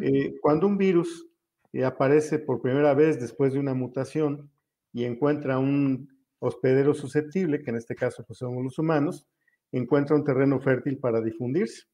[0.00, 1.26] Eh, cuando un virus
[1.72, 4.50] eh, aparece por primera vez después de una mutación
[4.92, 9.26] y encuentra un hospedero susceptible, que en este caso pues, somos los humanos,
[9.72, 11.84] encuentra un terreno fértil para difundirse.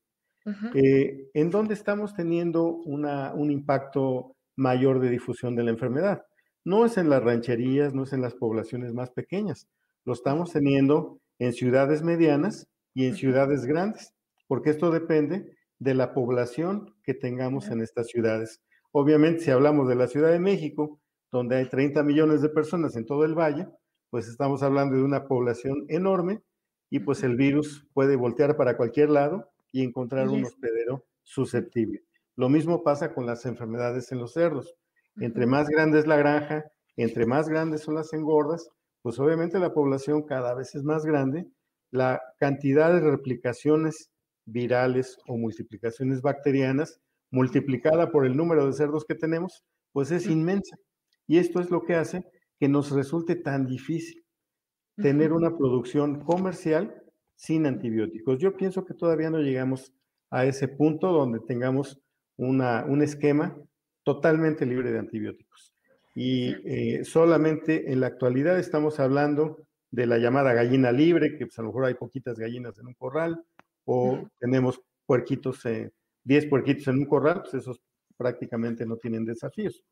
[0.75, 6.25] ¿En dónde estamos teniendo un impacto mayor de difusión de la enfermedad?
[6.65, 9.69] No es en las rancherías, no es en las poblaciones más pequeñas,
[10.05, 14.15] lo estamos teniendo en ciudades medianas y en ciudades grandes,
[14.47, 18.63] porque esto depende de la población que tengamos en estas ciudades.
[18.93, 21.01] Obviamente, si hablamos de la Ciudad de México,
[21.33, 23.67] donde hay 30 millones de personas en todo el valle,
[24.11, 26.43] pues estamos hablando de una población enorme
[26.91, 32.05] y pues el virus puede voltear para cualquier lado y encontrar un hospedero susceptible.
[32.37, 34.77] Lo mismo pasa con las enfermedades en los cerdos.
[35.17, 36.65] Entre más grande es la granja,
[36.97, 38.69] entre más grandes son las engordas,
[39.03, 41.47] pues obviamente la población cada vez es más grande,
[41.91, 44.11] la cantidad de replicaciones
[44.45, 47.01] virales o multiplicaciones bacterianas
[47.31, 50.77] multiplicada por el número de cerdos que tenemos, pues es inmensa.
[51.27, 52.25] Y esto es lo que hace
[52.61, 54.25] que nos resulte tan difícil
[54.97, 57.03] tener una producción comercial
[57.35, 58.39] sin antibióticos.
[58.39, 59.93] Yo pienso que todavía no llegamos
[60.31, 61.99] a ese punto donde tengamos
[62.37, 63.57] una, un esquema
[64.05, 65.75] totalmente libre de antibióticos.
[66.15, 71.59] Y eh, solamente en la actualidad estamos hablando de la llamada gallina libre, que pues,
[71.59, 73.45] a lo mejor hay poquitas gallinas en un corral,
[73.85, 75.91] o tenemos puerquitos, 10
[76.45, 77.81] eh, puerquitos en un corral, pues esos
[78.17, 79.83] prácticamente no tienen desafíos.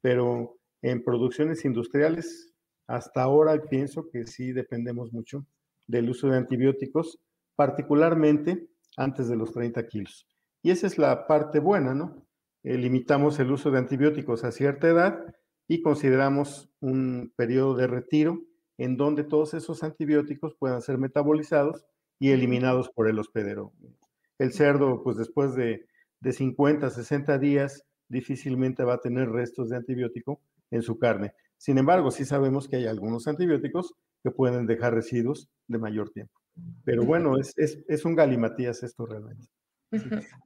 [0.00, 2.54] Pero en producciones industriales,
[2.86, 5.44] hasta ahora pienso que sí dependemos mucho
[5.86, 7.18] del uso de antibióticos,
[7.56, 10.26] particularmente antes de los 30 kilos.
[10.62, 12.27] Y esa es la parte buena, ¿no?
[12.64, 15.34] Eh, limitamos el uso de antibióticos a cierta edad
[15.66, 18.42] y consideramos un periodo de retiro
[18.78, 21.84] en donde todos esos antibióticos puedan ser metabolizados
[22.18, 23.72] y eliminados por el hospedero.
[24.38, 25.86] El cerdo, pues después de,
[26.20, 30.40] de 50, 60 días, difícilmente va a tener restos de antibiótico
[30.70, 31.34] en su carne.
[31.56, 36.40] Sin embargo, sí sabemos que hay algunos antibióticos que pueden dejar residuos de mayor tiempo.
[36.84, 39.46] Pero bueno, es, es, es un galimatías esto realmente.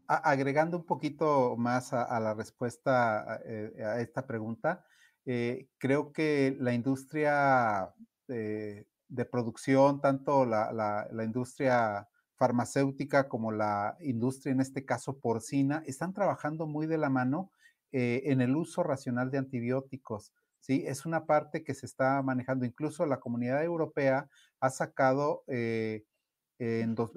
[0.07, 4.85] Agregando un poquito más a, la respuesta eh, a, esta pregunta,
[5.25, 7.95] eh, creo que la industria
[8.27, 8.87] de,
[9.31, 16.87] producción, tanto la, industria farmacéutica como la industria, en este caso porcina, están trabajando muy
[16.87, 17.51] de la mano
[17.93, 20.33] eh, en el uso racional de antibióticos.
[20.61, 20.85] ¿sí?
[20.87, 22.65] Es una parte que se está manejando.
[22.65, 24.29] Incluso la comunidad europea
[24.61, 26.05] ha sacado eh,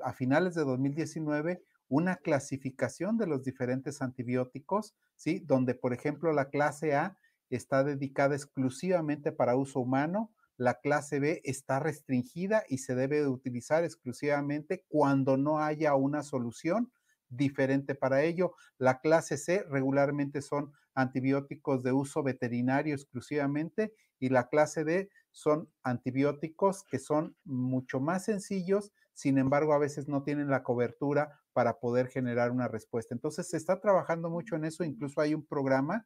[0.03, 5.39] a finales de 2019 una clasificación de los diferentes antibióticos, ¿sí?
[5.39, 7.17] Donde, por ejemplo, la clase A
[7.49, 13.27] está dedicada exclusivamente para uso humano, la clase B está restringida y se debe de
[13.27, 16.91] utilizar exclusivamente cuando no haya una solución
[17.29, 18.53] diferente para ello.
[18.77, 25.69] La clase C regularmente son antibióticos de uso veterinario exclusivamente y la clase D son
[25.83, 31.79] antibióticos que son mucho más sencillos, sin embargo a veces no tienen la cobertura para
[31.79, 33.15] poder generar una respuesta.
[33.15, 36.05] Entonces se está trabajando mucho en eso, incluso hay un programa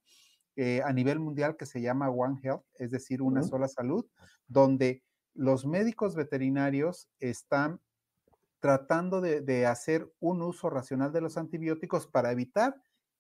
[0.55, 4.05] eh, a nivel mundial que se llama One Health, es decir, una sola salud,
[4.47, 7.81] donde los médicos veterinarios están
[8.59, 12.75] tratando de, de, hacer un uso racional de los antibióticos para evitar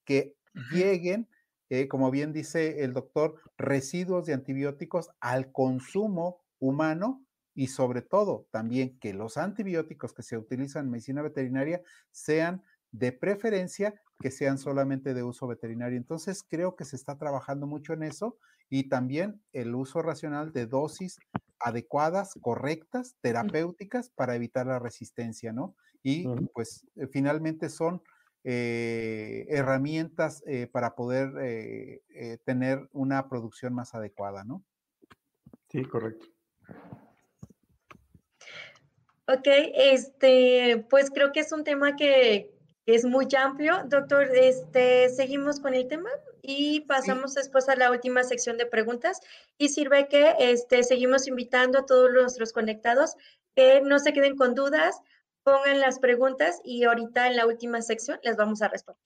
[0.05, 0.35] que
[0.71, 1.29] lleguen
[1.69, 7.23] eh, como bien dice el doctor, residuos de antibióticos al consumo humano
[7.59, 13.11] y sobre todo también que los antibióticos que se utilizan en medicina veterinaria sean de
[13.11, 15.97] preferencia que sean solamente de uso veterinario.
[15.97, 18.37] Entonces creo que se está trabajando mucho en eso
[18.69, 21.19] y también el uso racional de dosis
[21.59, 25.75] adecuadas, correctas, terapéuticas para evitar la resistencia, ¿no?
[26.01, 28.01] Y pues eh, finalmente son
[28.45, 34.63] eh, herramientas eh, para poder eh, tener una producción más adecuada, ¿no?
[35.67, 36.25] Sí, correcto.
[39.31, 42.51] Ok, este, pues creo que es un tema que,
[42.85, 43.83] es muy amplio.
[43.85, 46.09] Doctor, este, seguimos con el tema
[46.41, 49.19] y pasamos después a la última sección de preguntas.
[49.59, 53.15] Y sirve que este, seguimos invitando a todos nuestros conectados
[53.55, 55.03] que no se queden con dudas
[55.43, 59.03] pongan las preguntas y ahorita en la última sección les vamos a responder.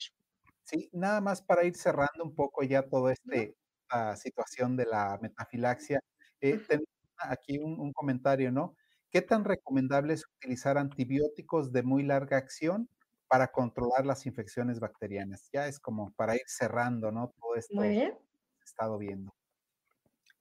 [0.63, 5.99] Sí, nada más para ir cerrando un poco ya toda esta situación de la metafilaxia.
[6.41, 6.87] Eh, tenemos
[7.17, 8.75] aquí un, comentario, ¿no?
[9.13, 12.89] ¿Qué tan recomendable es utilizar antibióticos de muy larga acción
[13.27, 15.51] para controlar las infecciones bacterianas?
[15.53, 17.31] Ya es como para ir cerrando, ¿no?
[17.39, 18.17] Todo esto que hemos
[18.65, 19.31] estado viendo.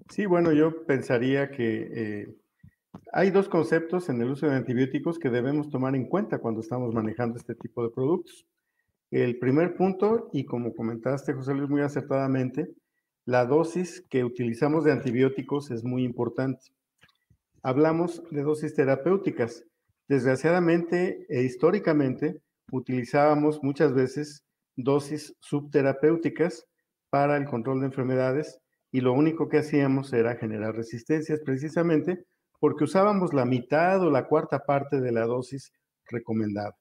[0.08, 2.36] Sí, bueno, yo pensaría que eh,
[3.12, 6.94] hay dos conceptos en el uso de antibióticos que debemos tomar en cuenta cuando estamos
[6.94, 8.46] manejando este tipo de productos.
[9.10, 12.70] El primer punto, y como comentaste, José Luis, muy acertadamente,
[13.26, 16.72] la dosis que utilizamos de antibióticos es muy importante.
[17.64, 19.64] Hablamos de dosis terapéuticas.
[20.08, 24.44] Desgraciadamente e históricamente utilizábamos muchas veces
[24.74, 26.66] dosis subterapéuticas
[27.08, 28.58] para el control de enfermedades
[28.90, 32.24] y lo único que hacíamos era generar resistencias precisamente
[32.58, 35.72] porque usábamos la mitad o la cuarta parte de la dosis
[36.06, 36.76] recomendada.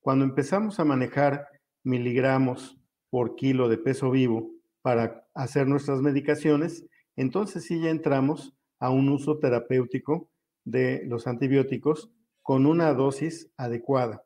[0.00, 1.46] Cuando empezamos a manejar
[1.84, 2.76] miligramos
[3.10, 4.50] por kilo de peso vivo
[4.82, 6.84] para hacer nuestras medicaciones,
[7.14, 10.30] entonces sí ya entramos a un uso terapéutico
[10.64, 12.10] de los antibióticos
[12.42, 14.24] con una dosis adecuada,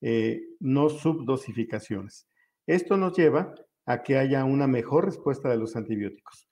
[0.00, 2.26] eh, no subdosificaciones.
[2.66, 3.54] Esto nos lleva
[3.86, 6.48] a que haya una mejor respuesta de los antibióticos.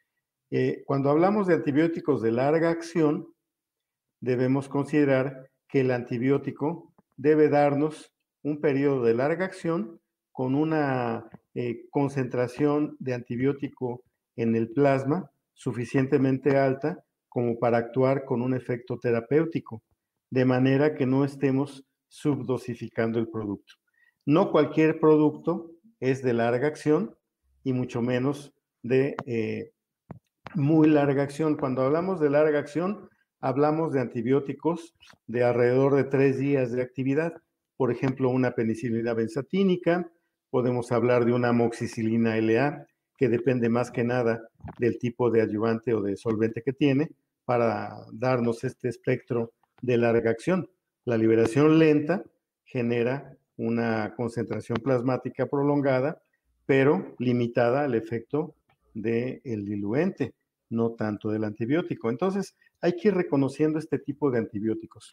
[0.50, 3.28] Eh, cuando hablamos de antibióticos de larga acción,
[4.20, 8.12] debemos considerar que el antibiótico debe darnos
[8.42, 10.00] un periodo de larga acción
[10.32, 14.02] con una eh, concentración de antibiótico
[14.36, 19.82] en el plasma suficientemente alta como para actuar con un efecto terapéutico,
[20.28, 23.74] de manera que no estemos subdosificando el producto.
[24.26, 25.70] No cualquier producto
[26.00, 27.16] es de larga acción
[27.64, 28.52] y mucho menos
[28.82, 29.70] de eh,
[30.54, 31.56] muy larga acción.
[31.56, 33.08] Cuando hablamos de larga acción,
[33.40, 34.94] hablamos de antibióticos
[35.26, 37.32] de alrededor de tres días de actividad.
[37.76, 40.10] Por ejemplo, una penicilina benzatínica,
[40.50, 42.86] podemos hablar de una amoxicilina LA,
[43.20, 44.48] que depende más que nada
[44.78, 47.10] del tipo de ayudante o de solvente que tiene
[47.44, 49.52] para darnos este espectro
[49.82, 50.70] de larga acción.
[51.04, 52.24] La liberación lenta
[52.64, 56.22] genera una concentración plasmática prolongada,
[56.64, 58.54] pero limitada al efecto
[58.94, 60.32] del diluente,
[60.70, 62.08] no tanto del antibiótico.
[62.08, 65.12] Entonces, hay que ir reconociendo este tipo de antibióticos.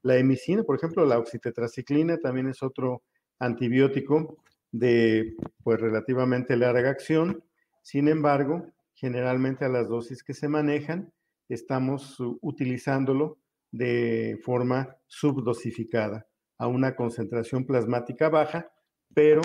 [0.00, 3.02] La emicina, por ejemplo, la oxitetraciclina también es otro
[3.38, 4.38] antibiótico
[4.72, 7.44] de pues relativamente larga acción.
[7.82, 11.12] Sin embargo, generalmente a las dosis que se manejan,
[11.48, 13.38] estamos utilizándolo
[13.70, 16.26] de forma subdosificada
[16.58, 18.70] a una concentración plasmática baja,
[19.14, 19.42] pero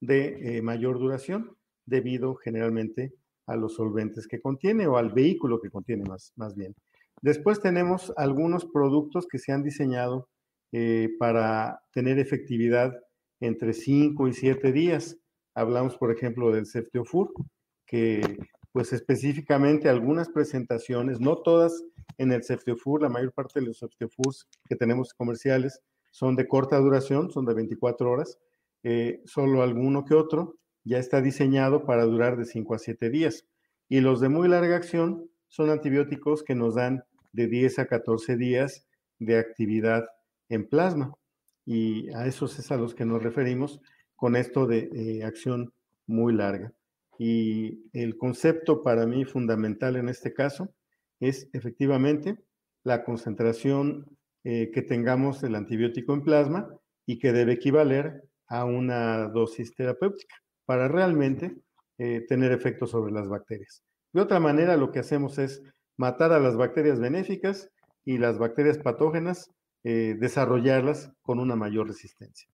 [0.00, 3.12] de eh, mayor duración, debido generalmente
[3.46, 6.74] a los solventes que contiene o al vehículo que contiene más, más bien.
[7.22, 10.28] Después tenemos algunos productos que se han diseñado
[10.72, 12.94] eh, para tener efectividad
[13.40, 15.18] entre 5 y 7 días.
[15.54, 17.32] Hablamos, por ejemplo, del Cefteofur,
[17.86, 18.38] que
[18.72, 21.82] pues específicamente algunas presentaciones, no todas
[22.18, 25.80] en el Cefteofur, la mayor parte de los Cefteofurs que tenemos comerciales
[26.12, 28.38] son de corta duración, son de 24 horas,
[28.82, 33.46] eh, solo alguno que otro ya está diseñado para durar de 5 a 7 días.
[33.88, 38.36] Y los de muy larga acción son antibióticos que nos dan de 10 a 14
[38.36, 38.86] días
[39.18, 40.06] de actividad
[40.48, 41.14] en plasma.
[41.64, 43.80] Y a esos es a los que nos referimos
[44.16, 45.72] con esto de eh, acción
[46.06, 46.72] muy larga.
[47.18, 50.68] Y el concepto para mí fundamental en este caso
[51.20, 52.38] es efectivamente
[52.82, 54.06] la concentración
[54.42, 56.68] eh, que tengamos del antibiótico en plasma
[57.06, 60.34] y que debe equivaler a una dosis terapéutica
[60.64, 61.56] para realmente
[61.98, 63.82] eh, tener efecto sobre las bacterias.
[64.12, 65.62] De otra manera, lo que hacemos es
[65.96, 67.70] matar a las bacterias benéficas
[68.04, 69.50] y las bacterias patógenas,
[69.84, 72.48] eh, desarrollarlas con una mayor resistencia.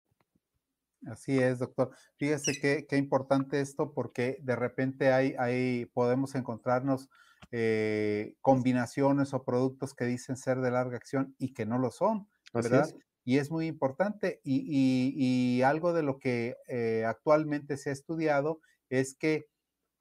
[1.07, 1.90] Así es, doctor.
[2.16, 7.09] Fíjese qué, importante esto porque de repente hay, hay podemos encontrarnos
[7.53, 12.28] eh, combinaciones o productos que dicen ser de larga acción y que no lo son,
[12.53, 12.93] ¿verdad?
[13.24, 14.40] Y es muy importante.
[14.43, 19.47] Y, algo de lo que eh, actualmente se ha estudiado es que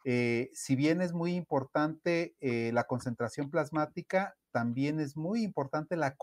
[0.05, 6.15] eh, si bien es muy importante la concentración plasmática, también es muy importante la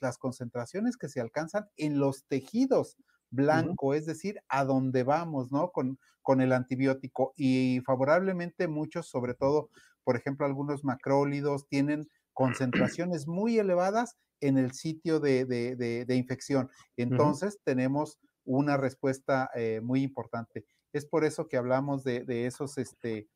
[0.00, 2.96] las concentraciones que se alcanzan en los tejidos
[3.30, 5.70] blanco, es decir, a dónde vamos, ¿no?
[5.70, 7.34] Con, con el antibiótico.
[7.36, 9.68] Y favorablemente muchos, sobre todo
[10.02, 16.70] por ejemplo, algunos macrólidos tienen concentraciones muy elevadas en el sitio de, infección.
[16.96, 20.64] Entonces, tenemos una respuesta eh, muy importante.
[20.94, 23.28] Es por eso que hablamos de, esos este,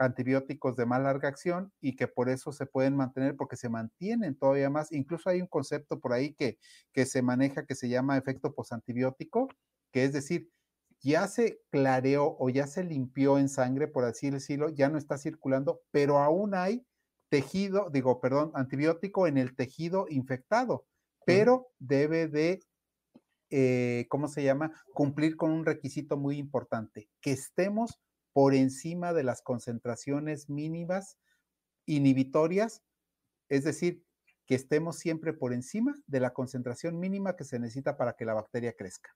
[0.00, 4.34] antibióticos de más larga acción y que por eso se pueden mantener, porque se mantienen
[4.34, 4.90] todavía más.
[4.92, 6.58] Incluso hay un concepto por ahí que,
[6.92, 9.48] que se maneja que se llama efecto posantibiótico,
[9.92, 10.50] que es decir,
[11.02, 15.18] ya se clareó o ya se limpió en sangre, por así decirlo, ya no está
[15.18, 16.86] circulando, pero aún hay
[17.28, 20.86] tejido, digo, perdón, antibiótico en el tejido infectado,
[21.24, 22.60] pero debe de,
[23.50, 24.72] eh, ¿cómo se llama?
[24.94, 28.00] Cumplir con un requisito muy importante, que estemos
[28.32, 31.18] por encima de las concentraciones mínimas
[31.86, 32.82] inhibitorias,
[33.48, 34.04] es decir,
[34.46, 38.34] que estemos siempre por encima de la concentración mínima que se necesita para que la
[38.34, 39.10] bacteria crezca.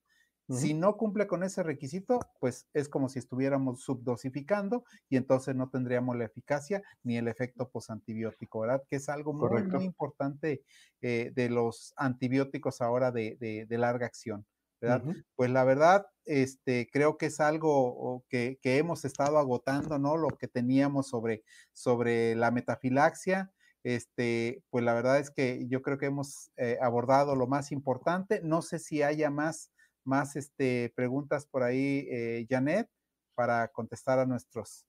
[0.50, 5.70] Si no cumple con ese requisito, pues es como si estuviéramos subdosificando y entonces no
[5.70, 8.82] tendríamos la eficacia ni el efecto posantibiótico, ¿verdad?
[8.90, 10.62] Que es algo muy, muy importante
[11.00, 14.44] eh, de los antibióticos ahora de, larga acción,
[14.84, 15.02] ¿verdad?
[15.34, 20.16] Pues la verdad, este, creo que es algo que, hemos estado agotando, ¿no?
[20.16, 21.42] Lo que teníamos sobre,
[21.72, 23.52] sobre la metafilaxia.
[23.82, 28.40] Este, pues la verdad es que yo creo que hemos eh, abordado lo más importante.
[28.42, 29.70] No sé si haya más
[30.04, 32.88] más este, preguntas por ahí, eh, Janet,
[33.34, 34.86] para contestar a, nuestros,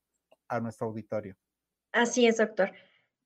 [0.47, 1.35] a nuestro auditorio.
[1.91, 2.73] Así es, doctor.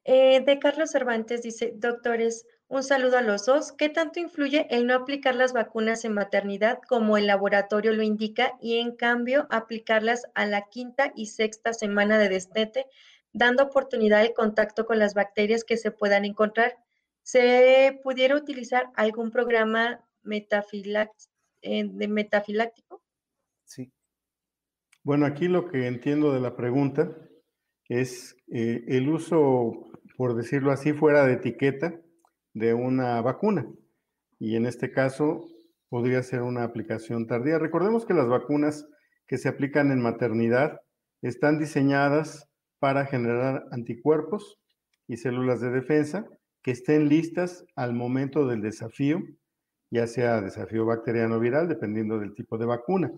[0.05, 3.71] Eh, de Carlos Cervantes dice, doctores, un saludo a los dos.
[3.71, 8.53] ¿Qué tanto influye el no aplicar las vacunas en maternidad como el laboratorio lo indica
[8.61, 12.85] y en cambio aplicarlas a la quinta y sexta semana de destete,
[13.33, 16.77] dando oportunidad de contacto con las bacterias que se puedan encontrar?
[17.23, 21.29] ¿Se pudiera utilizar algún programa metafilax
[21.61, 23.01] de metafiláctico?
[23.65, 23.91] Sí.
[25.03, 27.17] Bueno, aquí lo que entiendo de la pregunta
[27.87, 31.99] es eh, el uso, por decirlo así, fuera de etiqueta
[32.53, 33.67] de una vacuna.
[34.39, 35.47] Y en este caso
[35.89, 37.59] podría ser una aplicación tardía.
[37.59, 38.87] Recordemos que las vacunas
[39.27, 40.81] que se aplican en maternidad
[41.21, 42.47] están diseñadas
[42.79, 44.57] para generar anticuerpos
[45.07, 46.25] y células de defensa
[46.61, 49.21] que estén listas al momento del desafío,
[49.91, 53.11] ya sea desafío bacteriano viral, dependiendo del tipo de vacuna.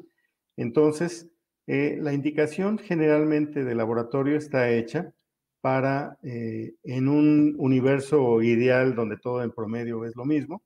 [0.58, 1.30] Entonces,
[1.68, 5.14] eh, la indicación generalmente de laboratorio está hecha
[5.62, 10.64] para, eh, en un universo ideal donde todo en promedio es lo mismo,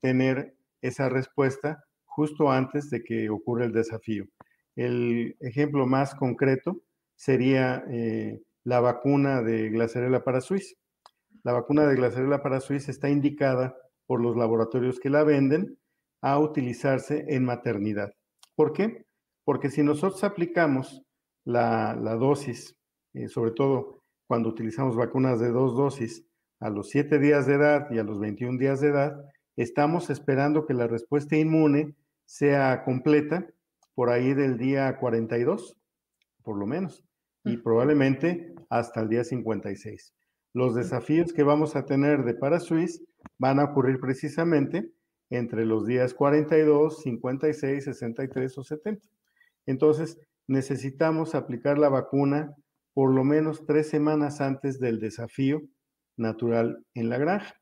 [0.00, 4.26] tener esa respuesta justo antes de que ocurra el desafío.
[4.76, 6.80] El ejemplo más concreto
[7.14, 10.74] sería eh, la vacuna de Glacerella para Suiza.
[11.44, 15.78] La vacuna de Glacerella para Suiza está indicada por los laboratorios que la venden
[16.20, 18.12] a utilizarse en maternidad.
[18.54, 19.06] ¿Por qué?
[19.44, 21.02] Porque si nosotros aplicamos
[21.44, 22.76] la, dosis,
[23.14, 24.01] eh, sobre todo
[24.32, 26.26] cuando utilizamos vacunas de dos dosis,
[26.58, 29.26] a los 7 días de edad y a los 21 días de edad,
[29.56, 31.94] estamos esperando que la respuesta inmune
[32.24, 33.46] sea completa
[33.94, 35.76] por ahí del día 42,
[36.42, 37.04] por lo menos,
[37.44, 40.14] y probablemente hasta el día 56.
[40.54, 43.04] Los desafíos que vamos a tener de Parasuiz
[43.36, 44.90] van a ocurrir precisamente
[45.28, 49.06] entre los días 42, 56, 63 o 70.
[49.66, 52.56] Entonces, necesitamos aplicar la vacuna
[52.94, 55.62] por lo menos tres semanas antes del desafío
[56.16, 57.54] natural en la granja.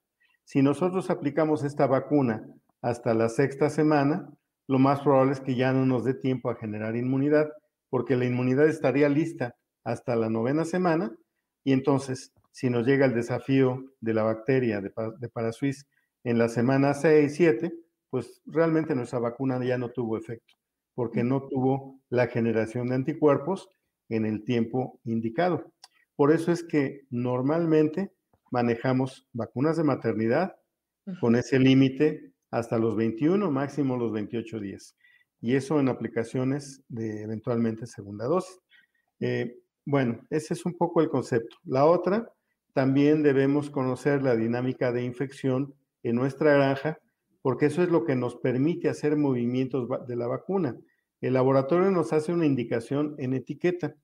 [0.45, 2.47] Si nosotros aplicamos esta vacuna
[2.83, 4.29] hasta la sexta semana,
[4.67, 7.51] lo más probable es que ya no nos dé tiempo a generar inmunidad,
[7.89, 9.55] porque la inmunidad estaría lista
[9.85, 11.15] hasta la novena semana,
[11.65, 15.87] y entonces, si nos llega el desafío de la bacteria de, de Parasuiz
[16.25, 17.73] en la semana 6, 7,
[18.11, 20.55] pues realmente nuestra vacuna ya no tuvo efecto
[21.01, 23.71] porque no tuvo la generación de anticuerpos
[24.11, 25.73] en el tiempo indicado.
[26.17, 28.13] Por eso es que normalmente
[28.51, 30.57] manejamos vacunas de maternidad
[31.21, 34.97] con ese límite hasta los 21, máximo los 28 días.
[35.41, 38.61] Y eso en aplicaciones de eventualmente segunda dosis.
[39.21, 39.57] Eh,
[39.87, 41.57] bueno, ese es un poco el concepto.
[41.65, 42.31] La otra,
[42.75, 46.99] también debemos conocer la dinámica de infección en nuestra granja,
[47.43, 50.77] porque eso es lo que nos permite hacer movimientos de la vacuna.
[51.21, 53.95] El laboratorio nos hace una indicación en etiqueta.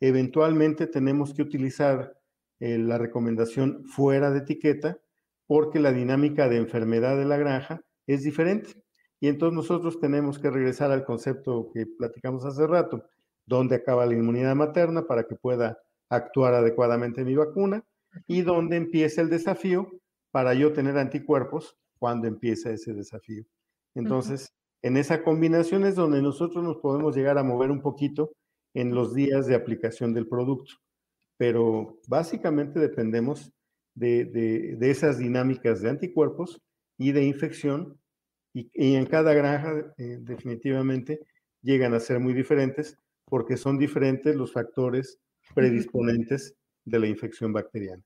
[0.00, 2.14] Eventualmente tenemos que utilizar
[2.60, 4.98] eh, la recomendación fuera de etiqueta
[5.46, 8.82] porque la dinámica de enfermedad de la granja es diferente.
[9.20, 13.04] Y entonces nosotros tenemos que regresar al concepto que platicamos hace rato,
[13.46, 15.78] donde acaba la inmunidad materna para que pueda
[16.10, 17.84] actuar adecuadamente mi vacuna
[18.26, 19.90] y dónde empieza el desafío
[20.30, 23.44] para yo tener anticuerpos cuando empieza ese desafío.
[23.94, 28.32] Entonces, en esa combinación es donde nosotros nos podemos llegar a mover un poquito
[28.74, 30.74] en los días de aplicación del producto.
[31.36, 33.52] Pero básicamente dependemos
[33.94, 36.60] de, esas dinámicas de anticuerpos
[36.96, 37.98] y de infección
[38.54, 41.20] y, en cada granja eh, definitivamente
[41.62, 45.18] llegan a ser muy diferentes porque son diferentes los factores
[45.54, 48.02] predisponentes de la infección bacteriana.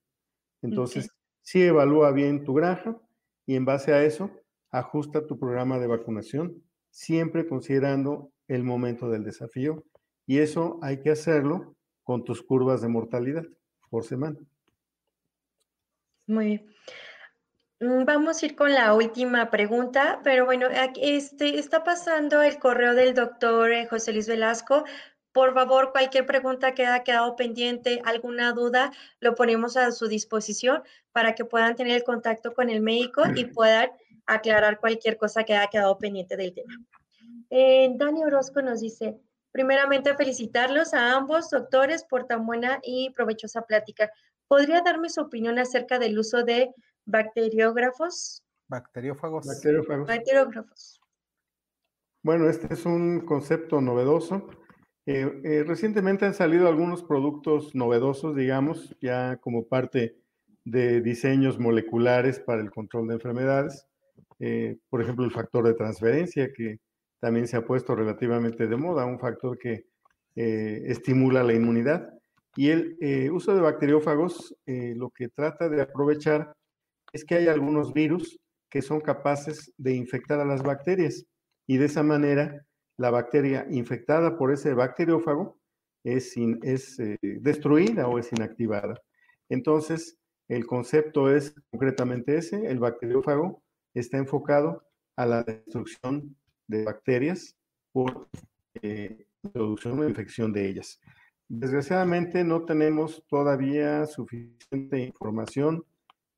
[0.63, 1.11] Entonces,
[1.43, 3.01] sí evalúa bien tu granja
[3.47, 4.31] y en base a eso
[4.73, 9.85] ajusta tu programa de vacunación, siempre considerando el momento del desafío.
[10.27, 13.45] Y eso hay que hacerlo con tus curvas de mortalidad
[13.91, 14.39] por semana.
[16.27, 16.75] Muy bien.
[17.81, 20.69] Mm, vamos a ir con la última pregunta, pero bueno,
[21.01, 24.85] este, está pasando el correo del doctor eh, José Luis Velasco.
[25.33, 30.83] Por favor, cualquier pregunta que haya quedado pendiente, alguna duda, lo ponemos a su disposición
[31.11, 33.91] para que puedan tener el contacto con el médico y puedan
[34.27, 36.75] aclarar cualquier cosa que haya quedado pendiente del tema.
[37.51, 39.21] Eh, Dani Orozco nos dice,
[39.51, 44.11] primeramente felicitarlos a ambos doctores por tan buena y provechosa plática.
[44.49, 46.75] ¿Podría darme su opinión acerca del uso de
[47.05, 48.43] bacteriógrafos?
[48.69, 49.47] Bacteriófagos.
[49.47, 51.01] Bacteriógrafos.
[52.23, 54.49] Bueno, este es un concepto novedoso.
[55.07, 60.17] Eh, eh, recientemente han salido algunos productos novedosos, digamos, ya como parte
[60.65, 63.89] de diseños moleculares para el control de enfermedades.
[64.39, 66.79] Eh, por ejemplo, el factor de transferencia, que
[67.21, 69.87] también se ha puesto relativamente de moda, un factor que
[70.35, 72.09] eh, estimula la inmunidad.
[72.57, 76.53] Y el eh, uso de bacteriófagos lo que trata de aprovechar
[77.13, 78.39] es que hay algunos virus
[78.71, 81.25] que son capaces de infectar a las bacterias
[81.67, 82.65] y de esa manera
[82.99, 85.59] la bacteria infectada por ese bacteriófago
[86.05, 89.01] es, es destruida o es inactivada.
[89.49, 90.19] Entonces,
[90.49, 93.63] el concepto es concretamente ese, el bacteriófago
[94.01, 94.83] está enfocado
[95.17, 96.37] a la destrucción
[96.67, 97.57] de bacterias
[97.93, 98.29] por
[98.81, 101.01] eh, introducción o infección de ellas.
[101.49, 105.85] desgraciadamente no tenemos todavía suficiente información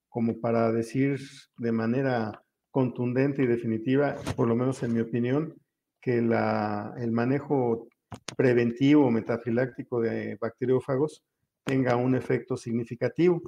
[0.08, 1.20] como para decir
[1.58, 5.54] de manera contundente y definitiva, por lo menos en mi opinión,
[6.00, 7.88] que el manejo
[8.36, 11.22] preventivo metafiláctico de bacteriófagos
[11.64, 13.40] tenga un efecto significativo.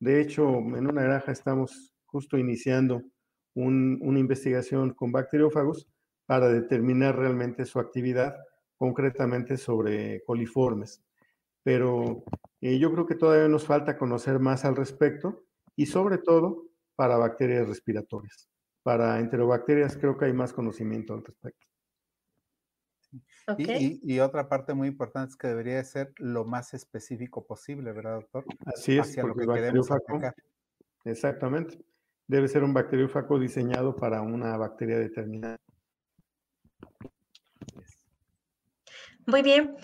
[0.00, 3.02] De hecho, en una granja estamos justo iniciando
[3.54, 5.88] una investigación con bacteriófagos
[6.26, 8.36] para determinar realmente su actividad,
[8.76, 11.02] concretamente sobre coliformes.
[11.62, 12.24] Pero
[12.60, 15.44] eh, yo creo que todavía nos falta conocer más al respecto
[15.76, 18.48] y sobre todo para bacterias respiratorias.
[18.82, 21.66] Para enterobacterias creo que hay más conocimiento al respecto.
[23.58, 28.44] Y, otra parte muy importante es que debería ser lo más específico posible, ¿verdad, doctor?
[28.64, 29.88] Así es, Hacia lo que queremos
[31.04, 31.78] Exactamente.
[32.26, 35.58] Debe ser un bacteriófago diseñado para una bacteria determinada.
[39.26, 39.76] Muy bien.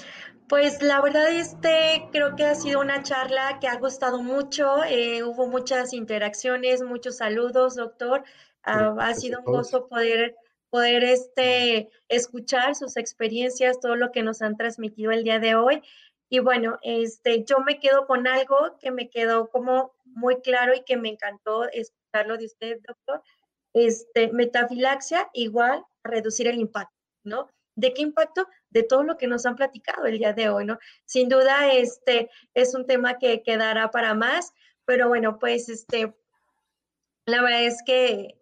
[0.49, 4.83] Pues la verdad, este creo que ha sido una charla que ha gustado mucho.
[4.85, 8.25] Eh, hubo muchas interacciones, muchos saludos, doctor.
[8.63, 10.35] Ah, ha sido un gozo poder
[10.71, 15.83] poder este, escuchar sus experiencias, todo lo que nos han transmitido el día de hoy.
[16.31, 20.83] Y bueno, este, yo me quedo con algo que me quedó como muy claro y
[20.83, 21.71] que me encantó
[22.09, 23.23] escucharlo de usted, doctor.
[23.75, 27.51] Este, metafilaxia igual reducir el impacto, ¿no?
[27.75, 28.49] ¿De qué impacto?
[28.71, 30.79] De todo lo que nos han platicado el día de hoy, ¿no?
[31.05, 34.53] Sin duda, este es un tema que quedará para más,
[34.85, 36.15] pero bueno, pues este,
[37.27, 38.41] la verdad es que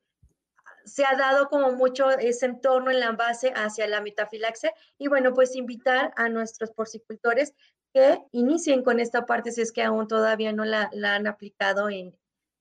[0.84, 5.34] se ha dado como mucho ese entorno en la base hacia la metafilaxia y bueno,
[5.34, 7.54] pues invitar a nuestros porcicultores
[7.92, 12.16] que inicien con esta parte si es que aún todavía no la, han aplicado en,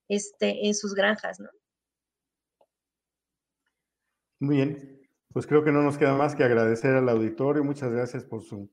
[0.08, 1.48] este, en sus granjas, ¿no?
[4.38, 5.00] Muy bien,
[5.32, 7.64] pues creo que no nos queda más que agradecer al auditorio.
[7.64, 8.70] Muchas gracias por su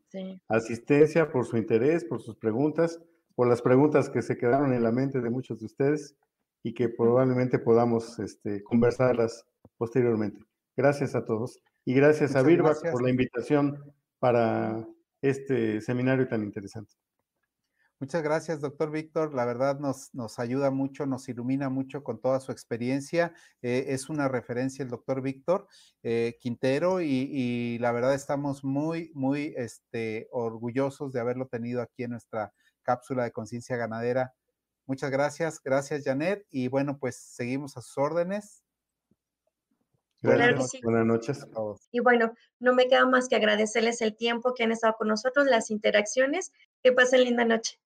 [0.48, 3.00] asistencia, por su interés, por sus preguntas,
[3.36, 6.16] por las preguntas que se quedaron en la mente de muchos de ustedes
[6.64, 9.46] y que probablemente podamos este, conversarlas
[9.78, 10.42] posteriormente.
[10.76, 14.88] Gracias a todos y gracias a Virbac por la invitación para
[15.22, 16.94] este seminario tan interesante.
[18.04, 19.34] Muchas gracias, doctor Víctor.
[19.34, 23.34] La verdad nos, nos ayuda mucho, nos ilumina mucho con toda su experiencia.
[23.62, 25.70] Eh, es una referencia el doctor Víctor
[26.04, 32.12] eh, Quintero y, la verdad estamos muy, muy este, orgullosos de haberlo tenido aquí en
[32.12, 32.52] nuestra
[32.82, 34.34] cápsula de conciencia ganadera
[34.86, 36.46] Muchas gracias, gracias Janet.
[36.50, 38.66] Y bueno, pues seguimos a sus órdenes.
[40.22, 40.82] Gracias.
[40.84, 41.88] Buenas noches a todos.
[41.94, 45.46] Y bueno, no me queda más que agradecerles el tiempo que han estado con nosotros,
[45.48, 46.52] las interacciones.
[46.82, 47.80] Que pasen linda noche.